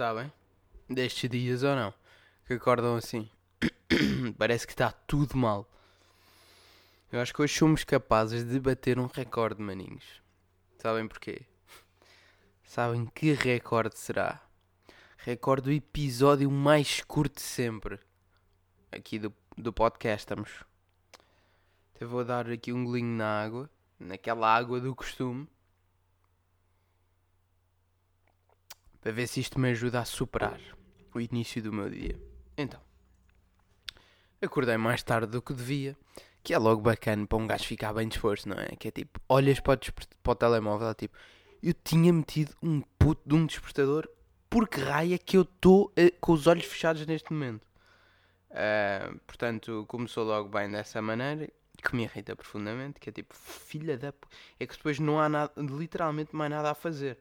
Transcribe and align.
Sabem? 0.00 0.32
Destes 0.88 1.28
dias 1.28 1.62
ou 1.62 1.76
não? 1.76 1.92
Que 2.46 2.54
acordam 2.54 2.96
assim. 2.96 3.28
Parece 4.38 4.66
que 4.66 4.72
está 4.72 4.90
tudo 4.90 5.36
mal. 5.36 5.70
Eu 7.12 7.20
acho 7.20 7.34
que 7.34 7.42
hoje 7.42 7.58
somos 7.58 7.84
capazes 7.84 8.42
de 8.42 8.58
bater 8.58 8.98
um 8.98 9.04
recorde, 9.04 9.60
maninhos. 9.60 10.22
Sabem 10.78 11.06
porquê? 11.06 11.42
Sabem 12.64 13.04
que 13.14 13.34
recorde 13.34 13.98
será? 13.98 14.40
Recorde 15.18 15.64
do 15.64 15.70
episódio 15.70 16.50
mais 16.50 17.02
curto 17.02 17.34
de 17.34 17.42
sempre. 17.42 18.00
Aqui 18.90 19.18
do, 19.18 19.30
do 19.54 19.70
podcast 19.70 20.22
estamos. 20.22 20.64
Até 21.94 22.06
vou 22.06 22.24
dar 22.24 22.48
aqui 22.48 22.72
um 22.72 22.86
golinho 22.86 23.18
na 23.18 23.42
água. 23.42 23.68
Naquela 23.98 24.48
água 24.50 24.80
do 24.80 24.94
costume. 24.94 25.46
Para 29.00 29.12
ver 29.12 29.26
se 29.26 29.40
isto 29.40 29.58
me 29.58 29.70
ajuda 29.70 30.00
a 30.00 30.04
superar 30.04 30.60
o 31.14 31.20
início 31.20 31.62
do 31.62 31.72
meu 31.72 31.88
dia. 31.88 32.20
Então. 32.56 32.80
Acordei 34.42 34.76
mais 34.76 35.02
tarde 35.02 35.32
do 35.32 35.42
que 35.42 35.52
devia. 35.52 35.96
Que 36.42 36.54
é 36.54 36.58
logo 36.58 36.80
bacana 36.80 37.26
para 37.26 37.38
um 37.38 37.46
gajo 37.46 37.64
ficar 37.64 37.92
bem 37.92 38.08
disposto, 38.08 38.48
não 38.48 38.56
é? 38.56 38.68
Que 38.76 38.88
é 38.88 38.90
tipo, 38.90 39.20
olhas 39.28 39.60
para 39.60 39.74
o, 39.74 39.92
para 40.22 40.32
o 40.32 40.34
telemóvel, 40.34 40.88
é 40.88 40.94
tipo, 40.94 41.16
eu 41.62 41.74
tinha 41.74 42.10
metido 42.12 42.54
um 42.62 42.80
puto 42.98 43.20
de 43.28 43.34
um 43.34 43.44
despertador, 43.44 44.08
porque 44.48 44.80
raia 44.80 45.18
que 45.18 45.36
eu 45.36 45.42
estou 45.42 45.86
uh, 45.86 46.18
com 46.18 46.32
os 46.32 46.46
olhos 46.46 46.64
fechados 46.64 47.06
neste 47.06 47.30
momento. 47.30 47.66
Uh, 48.50 49.18
portanto, 49.26 49.84
começou 49.86 50.24
logo 50.24 50.48
bem 50.48 50.70
dessa 50.70 51.02
maneira, 51.02 51.46
que 51.82 51.94
me 51.94 52.04
irrita 52.04 52.34
profundamente, 52.34 52.98
que 52.98 53.10
é 53.10 53.12
tipo, 53.12 53.34
filha 53.34 53.98
da... 53.98 54.12
É 54.58 54.66
que 54.66 54.74
depois 54.74 54.98
não 54.98 55.20
há 55.20 55.28
nada, 55.28 55.52
literalmente 55.56 56.34
mais 56.34 56.50
nada 56.50 56.70
a 56.70 56.74
fazer. 56.74 57.18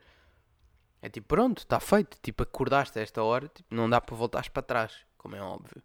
É 1.02 1.09
tipo, 1.09 1.28
pronto, 1.28 1.59
está 1.59 1.80
feito. 1.80 2.17
Tipo, 2.22 2.44
acordaste 2.44 3.00
a 3.00 3.02
esta 3.02 3.23
hora, 3.23 3.47
tipo, 3.47 3.73
não 3.73 3.89
dá 3.89 4.02
para 4.02 4.16
voltares 4.16 4.50
para 4.50 4.64
trás, 4.64 5.05
como 5.17 5.36
é 5.36 5.42
óbvio. 5.42 5.81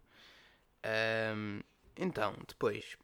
Um, 1.35 1.61
então, 1.97 2.35
depois 2.47 2.97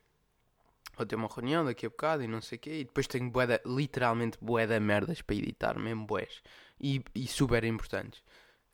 vou 0.98 1.06
ter 1.06 1.16
uma 1.16 1.28
reunião 1.28 1.66
daqui 1.66 1.86
a 1.86 1.90
bocado 1.90 2.24
e 2.24 2.28
não 2.28 2.42
sei 2.42 2.58
o 2.58 2.62
quê. 2.62 2.80
E 2.82 2.84
depois 2.84 3.08
tenho 3.08 3.30
boeda, 3.30 3.62
literalmente 3.66 4.38
bué 4.42 4.68
da 4.68 4.80
merdas 4.80 5.22
para 5.22 5.36
editar, 5.36 5.80
mesmo 5.80 6.06
boés. 6.06 6.42
E, 6.80 7.04
e 7.16 7.28
super 7.28 7.64
importantes. 7.64 8.24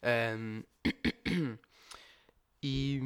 Um, 0.03 0.63
e 2.63 3.01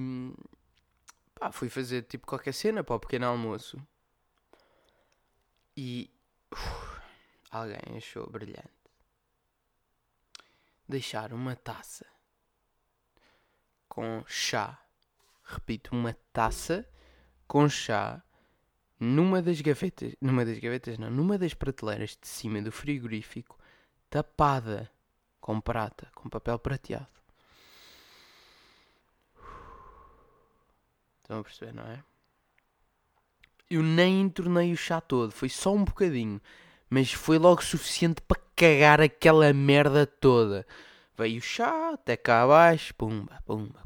pá, 1.36 1.52
fui 1.52 1.70
fazer 1.70 2.04
tipo 2.04 2.26
qualquer 2.28 2.54
cena 2.54 2.84
para 2.84 2.96
o 2.96 3.00
pequeno 3.00 3.28
almoço. 3.28 3.78
E 5.76 6.10
uf, 6.52 7.02
alguém 7.52 7.98
achou 7.98 8.30
brilhante 8.30 8.81
deixar 10.92 11.34
uma 11.34 11.56
taça 11.56 12.06
com 13.90 14.24
chá. 14.28 14.80
Repito, 15.44 15.96
uma 15.96 16.14
taça 16.32 16.88
com 17.48 17.68
chá 17.68 18.24
numa 19.00 19.42
das 19.42 19.60
gavetas, 19.60 20.14
numa 20.22 20.46
das 20.46 20.60
gavetas 20.60 20.98
não, 21.00 21.10
numa 21.10 21.38
das 21.38 21.56
prateleiras 21.56 22.12
de 22.12 22.28
cima 22.28 22.62
do 22.62 22.72
frigorífico, 22.72 23.58
tapada 24.10 24.92
com 25.40 25.60
prata, 25.60 26.12
com 26.14 26.30
papel 26.30 26.60
prateado. 26.60 27.08
Estão 31.24 31.40
a 31.40 31.44
perceber, 31.44 31.74
não 31.74 31.84
é? 31.84 32.04
Eu 33.70 33.82
nem 33.82 34.22
entornei 34.22 34.72
o 34.72 34.78
chá 34.78 35.02
todo, 35.02 35.32
foi 35.32 35.50
só 35.50 35.74
um 35.74 35.84
bocadinho, 35.84 36.40
mas 36.90 37.12
foi 37.12 37.40
logo 37.40 37.64
suficiente 37.64 38.22
para 38.22 38.40
cagar 38.62 39.02
aquela 39.02 39.52
merda 39.52 40.06
toda. 40.06 40.68
Veio 41.18 41.40
o 41.40 41.42
chá 41.42 41.94
até 41.94 42.16
cá 42.16 42.44
abaixo, 42.44 42.94
pumba, 42.94 43.42
pumba, 43.44 43.82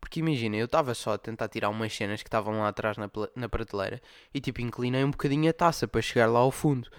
porque 0.00 0.18
imagina, 0.18 0.56
eu 0.56 0.64
estava 0.64 0.92
só 0.92 1.12
a 1.12 1.18
tentar 1.18 1.48
tirar 1.48 1.68
umas 1.68 1.94
cenas 1.94 2.20
que 2.20 2.26
estavam 2.26 2.58
lá 2.58 2.68
atrás 2.68 2.96
na, 2.96 3.08
na 3.36 3.48
prateleira 3.48 4.02
e 4.34 4.40
tipo 4.40 4.60
inclinei 4.60 5.04
um 5.04 5.12
bocadinho 5.12 5.48
a 5.48 5.52
taça 5.52 5.86
para 5.86 6.02
chegar 6.02 6.26
lá 6.26 6.40
ao 6.40 6.50
fundo. 6.50 6.90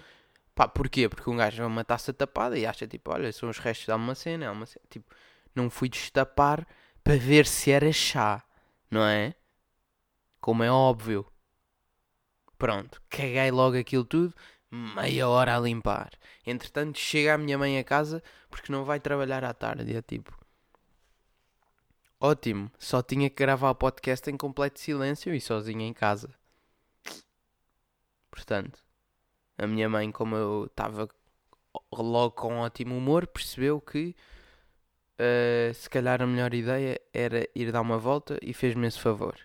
Pá, 0.54 0.66
porquê? 0.66 1.10
Porque 1.10 1.28
um 1.28 1.36
gajo 1.36 1.58
vê 1.58 1.62
uma 1.64 1.84
taça 1.84 2.10
tapada 2.12 2.58
e 2.58 2.64
acha 2.64 2.86
tipo, 2.86 3.12
olha, 3.12 3.30
são 3.32 3.50
os 3.50 3.58
restos 3.58 3.86
de 3.86 3.92
uma 3.92 4.14
cena, 4.14 4.46
é 4.46 4.50
uma 4.50 4.64
cena. 4.64 4.84
Tipo, 4.88 5.14
não 5.54 5.68
fui 5.68 5.90
destapar 5.90 6.66
para 7.04 7.16
ver 7.16 7.46
se 7.46 7.70
era 7.70 7.92
chá, 7.92 8.42
não 8.90 9.04
é? 9.04 9.34
Como 10.40 10.62
é 10.62 10.70
óbvio. 10.70 11.26
Pronto, 12.58 13.00
caguei 13.08 13.50
logo 13.50 13.76
aquilo 13.76 14.04
tudo, 14.04 14.34
meia 14.70 15.28
hora 15.28 15.56
a 15.56 15.60
limpar. 15.60 16.10
Entretanto, 16.46 16.98
chega 16.98 17.34
a 17.34 17.38
minha 17.38 17.58
mãe 17.58 17.78
a 17.78 17.84
casa 17.84 18.22
porque 18.48 18.72
não 18.72 18.84
vai 18.84 19.00
trabalhar 19.00 19.44
à 19.44 19.52
tarde. 19.52 19.94
É 19.94 20.02
tipo, 20.02 20.40
Ótimo, 22.22 22.70
só 22.78 23.02
tinha 23.02 23.30
que 23.30 23.36
gravar 23.36 23.70
o 23.70 23.74
podcast 23.74 24.28
em 24.28 24.36
completo 24.36 24.78
silêncio 24.78 25.34
e 25.34 25.40
sozinho 25.40 25.80
em 25.80 25.94
casa. 25.94 26.28
Portanto, 28.30 28.78
a 29.56 29.66
minha 29.66 29.88
mãe, 29.88 30.12
como 30.12 30.36
eu 30.36 30.66
estava 30.66 31.08
logo 31.90 32.32
com 32.32 32.58
ótimo 32.58 32.94
humor, 32.94 33.26
percebeu 33.26 33.80
que 33.80 34.14
uh, 35.18 35.72
se 35.72 35.88
calhar 35.88 36.20
a 36.20 36.26
melhor 36.26 36.52
ideia 36.52 37.00
era 37.10 37.48
ir 37.54 37.72
dar 37.72 37.80
uma 37.80 37.96
volta 37.96 38.38
e 38.42 38.52
fez-me 38.52 38.86
esse 38.86 39.00
favor. 39.00 39.38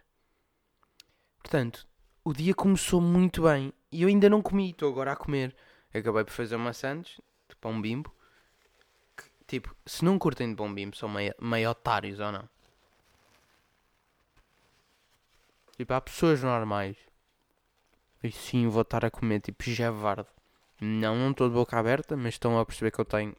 Portanto, 1.38 1.88
o 2.26 2.34
dia 2.34 2.54
começou 2.54 3.00
muito 3.00 3.44
bem 3.44 3.72
e 3.96 4.02
eu 4.02 4.10
ainda 4.10 4.30
não 4.30 4.42
comi, 4.42 4.72
estou 4.72 4.92
agora 4.92 5.14
a 5.14 5.16
comer. 5.16 5.56
Acabei 5.94 6.26
por 6.26 6.32
fazer 6.32 6.58
uma 6.58 6.74
sandes 6.74 7.22
de 7.48 7.56
pão 7.56 7.82
bimbo. 7.82 8.14
Que, 9.16 9.24
tipo, 9.48 9.74
se 9.86 10.04
não 10.04 10.20
curtem 10.20 10.50
de 10.50 10.56
pão 10.56 10.74
bimbo, 10.74 10.98
são 10.98 11.08
meio, 11.08 11.34
meio 11.40 11.70
otários 11.70 12.20
ou 12.20 12.32
não? 12.32 12.50
Tipo, 15.78 15.94
há 15.94 16.02
pessoas 16.02 16.44
normais. 16.44 16.98
E 18.22 18.32
sim, 18.32 18.68
vou 18.68 18.82
estar 18.82 19.06
a 19.06 19.12
comer 19.12 19.40
tipo 19.40 19.64
javarde. 19.64 20.28
Não, 20.82 21.16
não 21.16 21.32
estou 21.32 21.48
de 21.48 21.54
boca 21.54 21.80
aberta, 21.80 22.18
mas 22.18 22.34
estão 22.34 22.60
a 22.60 22.66
perceber 22.66 22.92
que 22.92 23.00
eu 23.00 23.06
tenho 23.06 23.34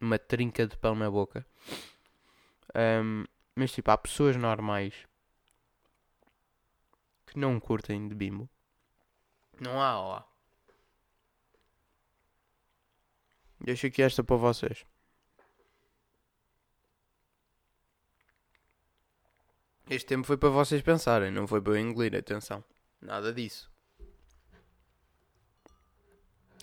uma 0.00 0.18
trinca 0.18 0.66
de 0.66 0.76
pão 0.76 0.94
na 0.94 1.10
boca. 1.10 1.44
Um, 2.74 3.24
mas 3.56 3.72
tipo, 3.72 3.90
há 3.90 3.98
pessoas 3.98 4.36
normais 4.36 4.94
que 7.26 7.38
não 7.38 7.58
curtem 7.58 8.06
de 8.06 8.14
bimbo. 8.14 8.48
Não 9.60 9.80
há, 9.80 9.98
ó. 9.98 10.22
Deixo 13.60 13.86
aqui 13.86 14.02
esta 14.02 14.22
para 14.22 14.36
vocês. 14.36 14.84
Este 19.88 20.06
tempo 20.06 20.26
foi 20.26 20.36
para 20.36 20.48
vocês 20.48 20.82
pensarem, 20.82 21.30
não 21.30 21.46
foi 21.46 21.60
para 21.62 21.74
eu 21.74 21.78
engolir, 21.78 22.14
atenção. 22.16 22.62
Nada 23.00 23.32
disso. 23.32 23.70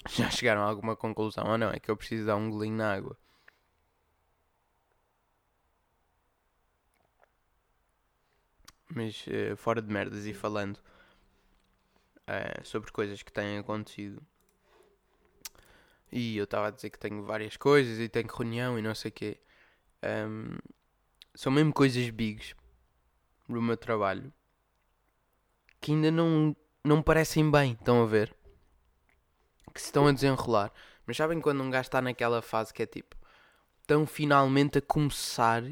Já 0.09 0.29
chegaram 0.29 0.61
a 0.61 0.65
alguma 0.65 0.95
conclusão 0.95 1.45
ou 1.47 1.57
não? 1.57 1.69
É 1.69 1.79
que 1.79 1.89
eu 1.89 1.97
preciso 1.97 2.25
dar 2.27 2.35
um 2.35 2.49
golinho 2.49 2.77
na 2.77 2.93
água. 2.93 3.17
Mas 8.89 9.25
uh, 9.27 9.55
fora 9.55 9.81
de 9.81 9.91
merdas 9.91 10.25
e 10.25 10.33
falando 10.33 10.79
uh, 12.27 12.65
sobre 12.65 12.91
coisas 12.91 13.21
que 13.21 13.31
têm 13.31 13.57
acontecido. 13.57 14.21
E 16.11 16.37
eu 16.37 16.43
estava 16.43 16.67
a 16.67 16.71
dizer 16.71 16.89
que 16.89 16.99
tenho 16.99 17.23
várias 17.23 17.57
coisas 17.57 17.99
e 17.99 18.07
tenho 18.07 18.27
reunião 18.27 18.77
e 18.77 18.81
não 18.81 18.93
sei 18.93 19.09
o 19.09 19.13
quê. 19.13 19.37
Um, 20.03 20.57
são 21.33 21.51
mesmo 21.51 21.73
coisas 21.73 22.07
bigs 22.09 22.55
no 23.47 23.61
meu 23.61 23.75
trabalho 23.75 24.31
que 25.81 25.91
ainda 25.91 26.09
não, 26.09 26.55
não 26.83 27.01
parecem 27.01 27.51
bem, 27.51 27.73
estão 27.73 28.01
a 28.01 28.05
ver? 28.05 28.33
Que 29.73 29.81
se 29.81 29.87
estão 29.87 30.07
a 30.07 30.13
desenrolar. 30.13 30.71
Mas 31.05 31.17
sabem 31.17 31.41
quando 31.41 31.61
um 31.61 31.69
gajo 31.69 31.87
está 31.87 32.01
naquela 32.01 32.41
fase 32.41 32.73
que 32.73 32.83
é 32.83 32.85
tipo, 32.85 33.17
estão 33.81 34.07
finalmente 34.07 34.77
a 34.77 34.81
começar 34.81 35.63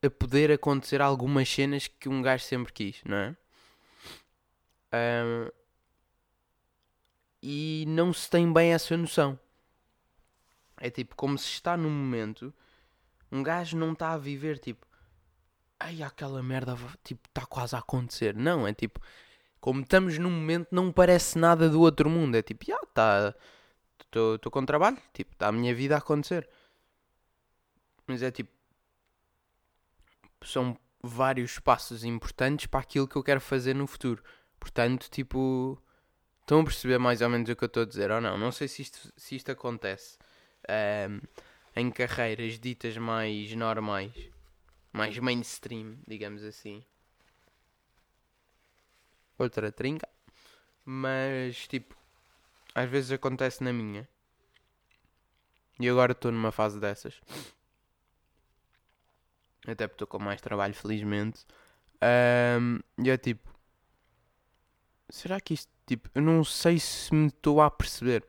a 0.00 0.10
poder 0.10 0.52
acontecer 0.52 1.02
algumas 1.02 1.48
cenas 1.48 1.88
que 1.88 2.08
um 2.08 2.22
gajo 2.22 2.44
sempre 2.44 2.72
quis, 2.72 3.02
não 3.04 3.16
é? 3.16 3.36
Um, 4.96 5.50
e 7.42 7.84
não 7.86 8.12
se 8.12 8.28
tem 8.28 8.52
bem 8.52 8.72
essa 8.72 8.96
noção. 8.96 9.38
É 10.78 10.90
tipo, 10.90 11.14
como 11.14 11.38
se 11.38 11.48
está 11.48 11.76
no 11.76 11.88
momento, 11.88 12.52
um 13.30 13.42
gajo 13.42 13.76
não 13.76 13.92
está 13.92 14.12
a 14.12 14.18
viver 14.18 14.58
tipo, 14.58 14.86
ai, 15.78 16.02
aquela 16.02 16.42
merda, 16.42 16.76
tipo, 17.04 17.28
está 17.28 17.46
quase 17.46 17.74
a 17.74 17.78
acontecer. 17.78 18.34
Não, 18.34 18.66
é 18.66 18.74
tipo, 18.74 19.00
como 19.60 19.80
estamos 19.82 20.18
num 20.18 20.30
momento, 20.30 20.68
não 20.70 20.92
parece 20.92 21.38
nada 21.38 21.68
do 21.68 21.80
outro 21.80 22.10
mundo. 22.10 22.36
É 22.36 22.42
tipo, 22.42 22.64
já, 22.64 22.78
está, 22.82 23.34
estou 24.00 24.50
com 24.50 24.64
trabalho, 24.64 24.98
tipo, 25.12 25.32
está 25.32 25.48
a 25.48 25.52
minha 25.52 25.74
vida 25.74 25.94
a 25.94 25.98
acontecer. 25.98 26.48
Mas 28.06 28.22
é 28.22 28.30
tipo, 28.30 28.50
são 30.42 30.78
vários 31.02 31.58
passos 31.58 32.04
importantes 32.04 32.66
para 32.66 32.80
aquilo 32.80 33.08
que 33.08 33.16
eu 33.16 33.22
quero 33.22 33.40
fazer 33.40 33.74
no 33.74 33.86
futuro. 33.86 34.22
Portanto, 34.58 35.08
tipo, 35.10 35.80
estão 36.40 36.60
a 36.60 36.64
perceber 36.64 36.98
mais 36.98 37.20
ou 37.20 37.28
menos 37.28 37.48
o 37.48 37.56
que 37.56 37.64
eu 37.64 37.66
estou 37.66 37.82
a 37.82 37.86
dizer 37.86 38.10
ou 38.10 38.20
não? 38.20 38.38
Não 38.38 38.52
sei 38.52 38.68
se 38.68 38.82
isto, 38.82 39.12
se 39.16 39.36
isto 39.36 39.50
acontece. 39.50 40.18
Um, 41.08 41.20
em 41.74 41.90
carreiras 41.90 42.58
ditas 42.58 42.96
mais 42.96 43.54
normais, 43.54 44.12
mais 44.92 45.18
mainstream, 45.18 45.98
digamos 46.06 46.42
assim. 46.42 46.82
Outra 49.38 49.70
trinca. 49.70 50.08
Mas, 50.84 51.68
tipo, 51.68 51.94
às 52.74 52.88
vezes 52.88 53.12
acontece 53.12 53.62
na 53.62 53.72
minha. 53.72 54.08
E 55.78 55.88
agora 55.88 56.12
estou 56.12 56.32
numa 56.32 56.50
fase 56.50 56.80
dessas. 56.80 57.20
Até 59.66 59.86
porque 59.86 60.04
estou 60.04 60.06
com 60.06 60.18
mais 60.18 60.40
trabalho, 60.40 60.74
felizmente. 60.74 61.44
Um, 62.60 62.78
e 63.02 63.10
é 63.10 63.16
tipo. 63.18 63.55
Será 65.08 65.40
que 65.40 65.54
isto. 65.54 65.70
Tipo, 65.86 66.10
eu 66.14 66.22
não 66.22 66.42
sei 66.42 66.80
se 66.80 67.14
me 67.14 67.28
estou 67.28 67.60
a 67.60 67.70
perceber. 67.70 68.26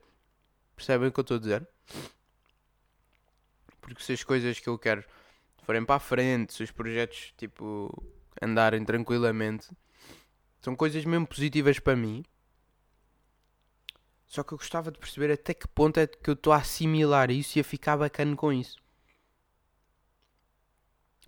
Percebem 0.76 1.08
o 1.10 1.12
que 1.12 1.20
eu 1.20 1.24
estou 1.24 1.38
a 1.38 1.40
dizer? 1.40 1.68
Porque 3.82 4.04
se 4.04 4.14
as 4.14 4.24
coisas 4.24 4.60
que 4.60 4.70
eu 4.70 4.78
quero 4.78 5.04
forem 5.64 5.84
para 5.84 5.96
a 5.96 6.00
frente, 6.00 6.54
se 6.54 6.62
os 6.62 6.72
projetos, 6.72 7.34
tipo, 7.36 7.92
andarem 8.42 8.86
tranquilamente, 8.86 9.70
são 10.62 10.76
coisas 10.76 11.04
mesmo 11.04 11.26
positivas 11.26 11.80
para 11.80 11.96
mim. 11.96 12.24
Só 14.28 14.44
que 14.44 14.54
eu 14.54 14.58
gostava 14.58 14.92
de 14.92 15.00
perceber 15.00 15.32
até 15.32 15.54
que 15.54 15.68
ponto 15.68 16.00
é 16.00 16.06
que 16.06 16.30
eu 16.30 16.34
estou 16.34 16.54
a 16.54 16.58
assimilar 16.58 17.32
isso 17.32 17.58
e 17.58 17.62
a 17.62 17.64
ficar 17.64 17.98
bacana 17.98 18.36
com 18.36 18.52
isso. 18.54 18.78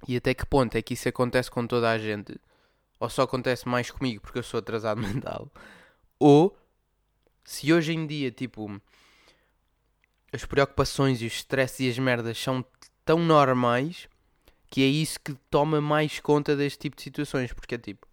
E 0.07 0.15
até 0.15 0.33
que 0.33 0.45
ponto 0.45 0.75
é 0.75 0.81
que 0.81 0.93
isso 0.93 1.09
acontece 1.09 1.49
com 1.49 1.65
toda 1.65 1.89
a 1.89 1.97
gente? 1.97 2.39
Ou 2.99 3.09
só 3.09 3.23
acontece 3.23 3.67
mais 3.67 3.89
comigo 3.89 4.21
porque 4.21 4.39
eu 4.39 4.43
sou 4.43 4.59
atrasado 4.59 4.99
mental? 5.01 5.51
Ou 6.19 6.57
se 7.43 7.71
hoje 7.71 7.93
em 7.93 8.05
dia, 8.05 8.31
tipo, 8.31 8.81
as 10.33 10.45
preocupações 10.45 11.21
e 11.21 11.25
os 11.25 11.33
stress 11.33 11.83
e 11.83 11.89
as 11.89 11.97
merdas 11.97 12.37
são 12.37 12.63
tão 13.05 13.19
normais 13.19 14.07
que 14.67 14.83
é 14.83 14.87
isso 14.87 15.19
que 15.19 15.33
toma 15.49 15.81
mais 15.81 16.19
conta 16.19 16.55
deste 16.55 16.79
tipo 16.79 16.95
de 16.95 17.03
situações. 17.03 17.53
Porque 17.53 17.75
é 17.75 17.77
tipo, 17.77 18.07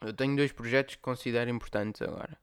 eu 0.00 0.12
tenho 0.12 0.36
dois 0.36 0.52
projetos 0.52 0.96
que 0.96 1.02
considero 1.02 1.50
importantes 1.50 2.02
agora. 2.02 2.36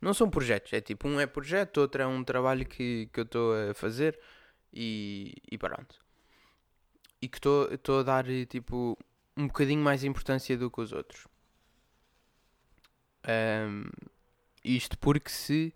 Não 0.00 0.14
são 0.14 0.30
projetos, 0.30 0.72
é 0.72 0.80
tipo, 0.80 1.08
um 1.08 1.18
é 1.18 1.26
projeto, 1.26 1.78
outro 1.78 2.02
é 2.02 2.06
um 2.06 2.22
trabalho 2.22 2.66
que, 2.66 3.08
que 3.12 3.20
eu 3.20 3.24
estou 3.24 3.54
a 3.70 3.74
fazer 3.74 4.18
e, 4.72 5.34
e 5.50 5.56
pronto 5.56 6.06
e 7.20 7.28
que 7.28 7.38
estou 7.38 8.00
a 8.00 8.02
dar 8.02 8.24
tipo 8.48 8.96
um 9.36 9.46
bocadinho 9.46 9.82
mais 9.82 10.04
importância 10.04 10.56
do 10.56 10.70
que 10.70 10.80
os 10.80 10.92
outros. 10.92 11.26
Um, 13.28 13.84
isto 14.64 14.96
porque 14.98 15.30
se 15.30 15.74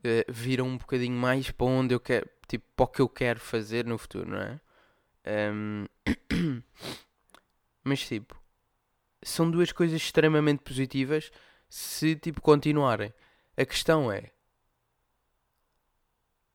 uh, 0.00 0.32
viram 0.32 0.66
um 0.66 0.78
bocadinho 0.78 1.16
mais 1.16 1.50
para 1.50 1.66
onde 1.66 1.94
eu 1.94 2.00
quero, 2.00 2.28
tipo, 2.46 2.66
para 2.74 2.84
o 2.84 2.88
que 2.88 3.00
eu 3.00 3.08
quero 3.08 3.40
fazer 3.40 3.84
no 3.84 3.98
futuro, 3.98 4.30
não 4.30 4.38
é? 4.38 4.60
Um, 5.52 5.86
mas 7.84 8.06
tipo, 8.06 8.40
são 9.22 9.50
duas 9.50 9.72
coisas 9.72 10.00
extremamente 10.00 10.62
positivas 10.62 11.30
se 11.68 12.16
tipo 12.16 12.40
continuarem. 12.40 13.12
A 13.56 13.64
questão 13.64 14.10
é 14.10 14.30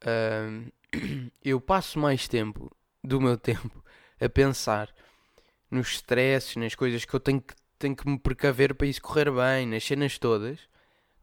um, 0.06 0.70
eu 1.44 1.62
passo 1.62 2.00
mais 2.00 2.28
tempo 2.28 2.76
do 3.04 3.20
meu 3.22 3.38
tempo 3.38 3.84
a 4.20 4.30
pensar 4.30 4.94
nos 5.74 5.96
stresses, 5.96 6.56
nas 6.56 6.76
coisas 6.76 7.04
que 7.06 7.14
eu 7.14 7.20
tenho 7.20 7.42
que, 7.42 7.54
tenho 7.80 7.96
que 7.96 8.08
me 8.08 8.18
precaver 8.20 8.76
para 8.76 8.88
isso 8.88 9.02
correr 9.02 9.32
bem, 9.32 9.68
nas 9.68 9.84
cenas 9.84 10.18
todas, 10.18 10.60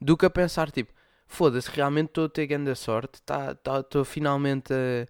do 0.01 0.17
que 0.17 0.27
a 0.27 0.31
pensar 0.31 0.71
tipo, 0.71 0.93
foda-se, 1.27 1.71
realmente 1.71 2.09
estou 2.09 2.25
a 2.25 2.29
ter 2.29 2.47
grande 2.47 2.75
sorte, 2.75 3.15
estou 3.15 3.55
tá, 3.55 3.83
tá, 3.83 4.05
finalmente 4.05 4.73
a, 4.73 5.07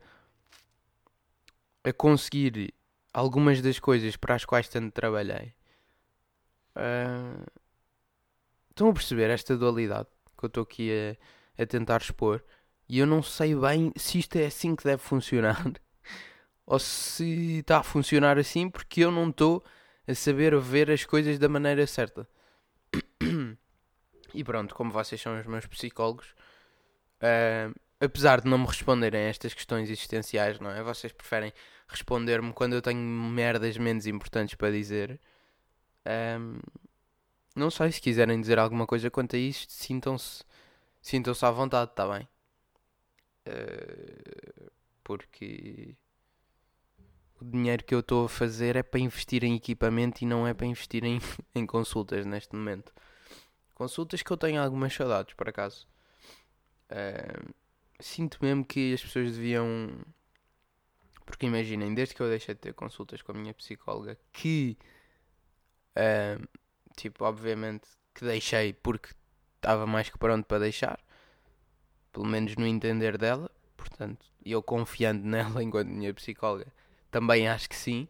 a 1.89 1.93
conseguir 1.93 2.75
algumas 3.13 3.61
das 3.63 3.79
coisas 3.79 4.17
para 4.17 4.35
as 4.35 4.45
quais 4.45 4.69
tanto 4.69 4.93
trabalhei. 4.93 5.55
Uh, 6.77 7.45
estão 8.71 8.89
a 8.89 8.93
perceber 8.93 9.31
esta 9.31 9.57
dualidade 9.57 10.09
que 10.39 10.45
eu 10.45 10.49
estou 10.49 10.63
aqui 10.63 10.91
a, 11.59 11.63
a 11.63 11.67
tentar 11.67 12.01
expor? 12.01 12.43
E 12.89 12.99
eu 12.99 13.07
não 13.07 13.23
sei 13.23 13.55
bem 13.55 13.93
se 13.97 14.19
isto 14.19 14.37
é 14.37 14.47
assim 14.47 14.75
que 14.77 14.85
deve 14.85 15.03
funcionar. 15.03 15.65
ou 16.71 16.79
se 16.79 17.59
está 17.59 17.79
a 17.79 17.83
funcionar 17.83 18.39
assim 18.39 18.71
porque 18.71 19.05
eu 19.05 19.11
não 19.11 19.31
estou 19.31 19.65
a 20.07 20.15
saber 20.15 20.57
ver 20.61 20.89
as 20.89 21.05
coisas 21.05 21.37
da 21.37 21.49
maneira 21.49 21.85
certa. 21.85 22.29
E 24.33 24.45
pronto, 24.45 24.77
como 24.77 24.93
vocês 24.93 25.21
são 25.21 25.37
os 25.37 25.45
meus 25.45 25.67
psicólogos, 25.67 26.29
uh, 27.21 27.77
apesar 27.99 28.41
de 28.41 28.49
não 28.49 28.59
me 28.59 28.67
responderem 28.67 29.23
a 29.23 29.29
estas 29.29 29.53
questões 29.53 29.91
existenciais, 29.91 30.61
não 30.61 30.71
é? 30.71 30.81
Vocês 30.85 31.13
preferem 31.13 31.53
responder-me 31.89 32.53
quando 32.53 32.75
eu 32.75 32.81
tenho 32.81 33.01
merdas 33.01 33.77
menos 33.77 34.07
importantes 34.07 34.55
para 34.55 34.71
dizer. 34.71 35.21
Um, 36.07 36.61
não 37.57 37.69
sei 37.73 37.91
se 37.91 38.01
quiserem 38.01 38.41
dizer 38.41 38.61
alguma 38.61 38.87
coisa 38.87 39.11
quanto 39.11 39.35
a 39.35 39.39
isto, 39.41 39.73
sintam-se 39.73 40.45
sintam-se 41.03 41.45
à 41.45 41.51
vontade, 41.51 41.91
está 41.91 42.07
bem? 42.07 42.29
Uh, 43.49 44.71
porque 45.03 45.97
o 47.41 47.45
dinheiro 47.45 47.83
que 47.85 47.95
eu 47.95 48.01
estou 48.01 48.27
a 48.27 48.29
fazer 48.29 48.77
é 48.77 48.83
para 48.83 49.01
investir 49.01 49.43
em 49.45 49.57
equipamento 49.57 50.23
e 50.23 50.27
não 50.27 50.47
é 50.47 50.53
para 50.53 50.67
investir 50.67 51.05
em, 51.05 51.19
em 51.55 51.67
consultas 51.67 52.27
neste 52.27 52.55
momento. 52.55 52.93
Consultas 53.75 54.23
que 54.23 54.31
eu 54.31 54.37
tenho 54.37 54.63
algumas 54.63 54.93
saudades, 54.93 55.35
por 55.35 55.49
acaso. 55.49 55.89
Uh, 56.91 57.55
sinto 57.99 58.39
mesmo 58.43 58.65
que 58.65 58.93
as 58.93 59.03
pessoas 59.03 59.33
deviam. 59.33 59.91
Porque 61.25 61.47
imaginem, 61.47 61.95
desde 61.95 62.15
que 62.15 62.21
eu 62.21 62.29
deixei 62.29 62.55
de 62.55 62.61
ter 62.61 62.75
consultas 62.75 63.23
com 63.23 63.33
a 63.33 63.35
minha 63.35 63.55
psicóloga, 63.55 64.19
que. 64.33 64.77
Uh, 65.97 66.47
tipo, 66.95 67.25
obviamente 67.25 67.89
que 68.15 68.25
deixei 68.25 68.73
porque 68.73 69.15
estava 69.57 69.87
mais 69.87 70.11
que 70.11 70.19
pronto 70.19 70.45
para 70.45 70.59
deixar. 70.59 71.01
Pelo 72.13 72.27
menos 72.27 72.55
no 72.57 72.67
entender 72.67 73.17
dela. 73.17 73.51
Portanto, 73.79 74.27
eu 74.45 74.63
confiando 74.63 75.25
nela 75.27 75.63
enquanto 75.63 75.89
minha 75.89 76.13
psicóloga 76.13 76.71
também 77.11 77.49
acho 77.49 77.69
que 77.69 77.77
sim, 77.77 78.09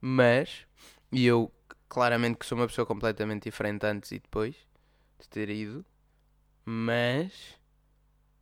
mas 0.00 0.66
e 1.10 1.26
eu 1.26 1.52
claramente 1.88 2.38
que 2.38 2.46
sou 2.46 2.56
uma 2.56 2.66
pessoa 2.66 2.86
completamente 2.86 3.44
diferente 3.44 3.84
antes 3.84 4.12
e 4.12 4.18
depois 4.18 4.56
de 5.20 5.28
ter 5.28 5.50
ido, 5.50 5.84
mas 6.64 7.58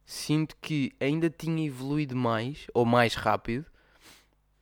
sinto 0.05 0.57
que 0.61 0.93
ainda 1.01 1.29
tinha 1.29 1.67
evoluído 1.67 2.17
mais 2.17 2.67
ou 2.73 2.85
mais 2.85 3.15
rápido. 3.15 3.67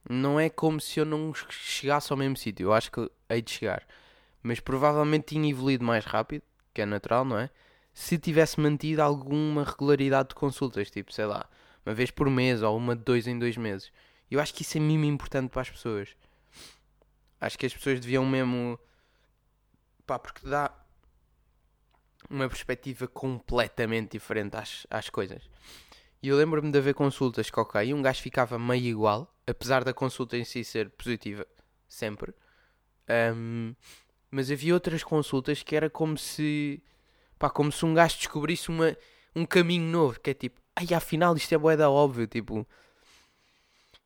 Não 0.08 0.40
é 0.40 0.48
como 0.48 0.80
se 0.80 0.98
eu 0.98 1.04
não 1.04 1.32
chegasse 1.34 2.10
ao 2.12 2.16
mesmo 2.16 2.36
sítio, 2.36 2.64
eu 2.64 2.72
acho 2.72 2.90
que 2.90 3.10
hei 3.28 3.42
de 3.42 3.50
chegar, 3.50 3.86
mas 4.42 4.58
provavelmente 4.58 5.34
tinha 5.34 5.50
evoluído 5.50 5.84
mais 5.84 6.04
rápido, 6.04 6.42
que 6.72 6.80
é 6.80 6.86
natural, 6.86 7.24
não 7.26 7.38
é? 7.38 7.50
Se 7.92 8.16
tivesse 8.16 8.58
mantido 8.58 9.02
alguma 9.02 9.64
regularidade 9.64 10.30
de 10.30 10.34
consultas, 10.34 10.90
tipo, 10.90 11.12
sei 11.12 11.26
lá, 11.26 11.46
uma 11.84 11.94
vez 11.94 12.10
por 12.10 12.30
mês 12.30 12.62
ou 12.62 12.76
uma 12.76 12.96
de 12.96 13.02
dois 13.02 13.26
em 13.26 13.38
dois 13.38 13.56
meses. 13.56 13.92
Eu 14.30 14.40
acho 14.40 14.52
que 14.54 14.62
isso 14.62 14.76
é 14.76 14.80
mesmo 14.80 15.04
importante 15.04 15.50
para 15.50 15.62
as 15.62 15.70
pessoas. 15.70 16.08
Acho 17.40 17.58
que 17.58 17.66
as 17.66 17.74
pessoas 17.74 18.00
deviam 18.00 18.26
mesmo. 18.26 18.78
pá, 20.06 20.18
porque 20.18 20.46
dá 20.46 20.72
uma 22.28 22.48
perspectiva 22.48 23.06
completamente 23.06 24.12
diferente 24.12 24.56
às, 24.56 24.86
às 24.90 25.08
coisas. 25.08 25.48
E 26.22 26.28
eu 26.28 26.36
lembro-me 26.36 26.70
de 26.70 26.78
haver 26.78 26.94
consultas 26.94 27.48
que, 27.48 27.60
ok, 27.60 27.94
um 27.94 28.02
gajo 28.02 28.20
ficava 28.20 28.58
meio 28.58 28.86
igual, 28.86 29.32
apesar 29.46 29.84
da 29.84 29.94
consulta 29.94 30.36
em 30.36 30.44
si 30.44 30.64
ser 30.64 30.90
positiva, 30.90 31.46
sempre. 31.88 32.34
Um, 33.34 33.74
mas 34.30 34.50
havia 34.50 34.74
outras 34.74 35.02
consultas 35.02 35.62
que 35.62 35.76
era 35.76 35.88
como 35.88 36.18
se. 36.18 36.82
pá, 37.38 37.48
como 37.48 37.72
se 37.72 37.84
um 37.84 37.94
gajo 37.94 38.16
descobrisse 38.16 38.68
uma, 38.68 38.96
um 39.34 39.46
caminho 39.46 39.90
novo, 39.90 40.20
que 40.20 40.30
é 40.30 40.34
tipo, 40.34 40.60
ai, 40.76 40.92
afinal 40.92 41.36
isto 41.36 41.54
é 41.54 41.58
boeda 41.58 41.88
óbvio, 41.88 42.26
tipo 42.26 42.66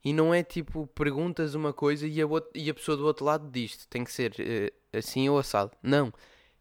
e 0.04 0.12
não 0.12 0.34
é 0.34 0.42
tipo, 0.42 0.86
perguntas 0.88 1.54
uma 1.54 1.72
coisa 1.72 2.06
e 2.06 2.20
a, 2.20 2.26
e 2.54 2.68
a 2.68 2.74
pessoa 2.74 2.96
do 2.96 3.06
outro 3.06 3.24
lado 3.24 3.48
diz 3.50 3.86
tem 3.86 4.02
que 4.02 4.12
ser 4.12 4.32
uh, 4.32 4.96
assim 4.98 5.28
ou 5.28 5.38
assado. 5.38 5.72
Não. 5.82 6.12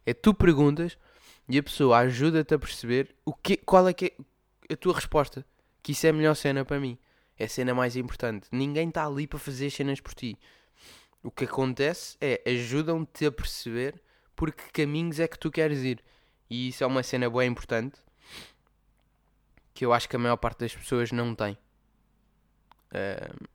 É 0.06 0.14
tu 0.14 0.32
perguntas 0.32 0.96
e 1.48 1.58
a 1.58 1.62
pessoa 1.62 1.98
ajuda-te 1.98 2.54
a 2.54 2.58
perceber 2.58 3.14
o 3.24 3.32
que, 3.32 3.56
qual 3.56 3.88
é 3.88 3.92
que 3.92 4.14
é 4.68 4.74
a 4.74 4.76
tua 4.76 4.94
resposta. 4.94 5.44
Que 5.82 5.92
isso 5.92 6.06
é 6.06 6.10
a 6.10 6.12
melhor 6.12 6.34
cena 6.34 6.64
para 6.64 6.78
mim. 6.78 6.96
É 7.36 7.44
a 7.44 7.48
cena 7.48 7.74
mais 7.74 7.96
importante. 7.96 8.48
Ninguém 8.52 8.88
está 8.88 9.06
ali 9.06 9.26
para 9.26 9.38
fazer 9.38 9.66
as 9.66 9.74
cenas 9.74 10.00
por 10.00 10.14
ti. 10.14 10.38
O 11.22 11.30
que 11.30 11.44
acontece 11.44 12.16
é 12.20 12.40
ajudam-te 12.46 13.26
a 13.26 13.32
perceber 13.32 14.00
por 14.36 14.52
que 14.52 14.70
caminhos 14.72 15.18
é 15.18 15.26
que 15.26 15.38
tu 15.38 15.50
queres 15.50 15.80
ir. 15.80 16.02
E 16.48 16.68
isso 16.68 16.84
é 16.84 16.86
uma 16.86 17.02
cena 17.02 17.28
bem 17.28 17.48
importante 17.48 17.98
que 19.74 19.84
eu 19.84 19.92
acho 19.92 20.08
que 20.08 20.16
a 20.16 20.18
maior 20.18 20.36
parte 20.36 20.60
das 20.60 20.74
pessoas 20.74 21.10
não 21.10 21.34
tem. 21.34 21.56
Uh, 22.92 23.48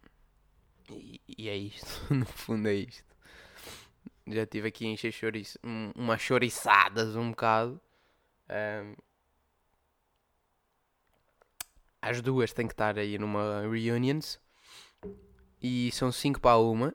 e, 0.89 1.21
e, 1.37 1.49
é 1.49 1.55
isto, 1.55 1.87
no 2.13 2.25
fundo 2.25 2.67
é 2.67 2.73
isto. 2.73 3.15
Já 4.27 4.45
tive 4.45 4.67
aqui 4.67 4.85
a 4.85 4.89
encher 4.89 5.11
chouriço, 5.11 5.57
umas 5.95 6.21
chouriçadas 6.21 7.15
um 7.15 7.29
bocado. 7.29 7.79
Uh, 8.49 8.97
as 12.01 12.21
duas 12.21 12.51
têm 12.53 12.67
que 12.67 12.73
estar 12.73 12.97
aí 12.97 13.17
numa 13.17 13.61
reunions. 13.61 14.39
E 15.61 15.91
são 15.91 16.11
5 16.11 16.39
para 16.39 16.57
uma. 16.57 16.93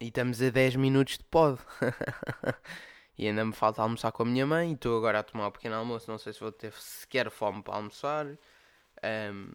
E 0.00 0.08
estamos 0.08 0.40
a 0.42 0.50
10 0.50 0.76
minutos 0.76 1.18
de 1.18 1.24
pod. 1.24 1.60
e 3.18 3.26
ainda 3.26 3.44
me 3.44 3.52
falta 3.52 3.82
almoçar 3.82 4.12
com 4.12 4.22
a 4.22 4.26
minha 4.26 4.46
mãe. 4.46 4.72
Estou 4.72 4.96
agora 4.96 5.20
a 5.20 5.22
tomar 5.22 5.48
um 5.48 5.50
pequeno 5.50 5.74
almoço. 5.74 6.10
Não 6.10 6.18
sei 6.18 6.32
se 6.32 6.40
vou 6.40 6.52
ter 6.52 6.72
sequer 6.72 7.30
fome 7.30 7.62
para 7.62 7.74
almoçar. 7.74 8.26
Um, 8.26 9.52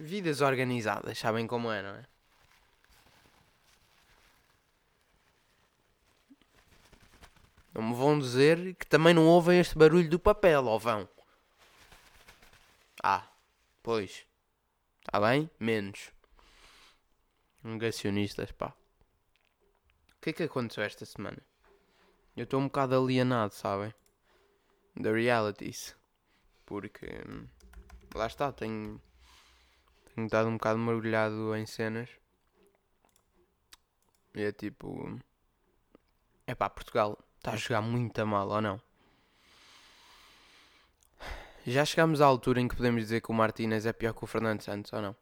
vidas 0.00 0.40
organizadas, 0.40 1.18
sabem 1.18 1.46
como 1.46 1.70
é, 1.70 1.82
não 1.82 1.90
é? 1.90 2.04
Não 7.72 7.82
me 7.82 7.94
vão 7.94 8.18
dizer 8.18 8.74
que 8.74 8.86
também 8.86 9.14
não 9.14 9.26
ouvem 9.26 9.60
este 9.60 9.78
barulho 9.78 10.08
do 10.08 10.18
papel, 10.18 10.64
ou 10.64 10.78
vão? 10.78 11.08
Ah, 13.02 13.28
pois. 13.82 14.26
Está 15.00 15.20
bem? 15.20 15.48
Menos. 15.58 16.10
Negacionistas, 17.62 18.50
pá. 18.52 18.74
O 20.16 20.20
que 20.20 20.30
é 20.30 20.32
que 20.32 20.42
aconteceu 20.42 20.82
esta 20.82 21.04
semana? 21.04 21.38
Eu 22.36 22.44
estou 22.44 22.60
um 22.60 22.66
bocado 22.66 22.96
alienado, 22.96 23.54
sabem? 23.54 23.94
Da 24.96 25.12
realities. 25.12 25.96
Porque. 26.66 27.06
Hum, 27.28 27.46
lá 28.14 28.26
está, 28.26 28.52
tenho. 28.52 29.00
Tenho 30.14 30.26
estado 30.26 30.48
um 30.48 30.54
bocado 30.54 30.78
mergulhado 30.78 31.54
em 31.56 31.66
cenas. 31.66 32.08
E 34.34 34.42
é 34.42 34.52
tipo. 34.52 35.18
É 36.46 36.54
pá, 36.54 36.68
Portugal 36.68 37.18
está 37.36 37.52
a 37.52 37.56
jogar 37.56 37.80
muito 37.80 38.18
a 38.20 38.26
mal, 38.26 38.48
ou 38.48 38.60
não? 38.60 38.80
Já 41.66 41.84
chegamos 41.84 42.20
à 42.20 42.26
altura 42.26 42.60
em 42.60 42.68
que 42.68 42.76
podemos 42.76 43.02
dizer 43.02 43.20
que 43.20 43.30
o 43.30 43.34
Martínez 43.34 43.86
é 43.86 43.92
pior 43.92 44.14
que 44.14 44.24
o 44.24 44.26
Fernando 44.26 44.62
Santos, 44.62 44.92
ou 44.92 45.02
não? 45.02 45.16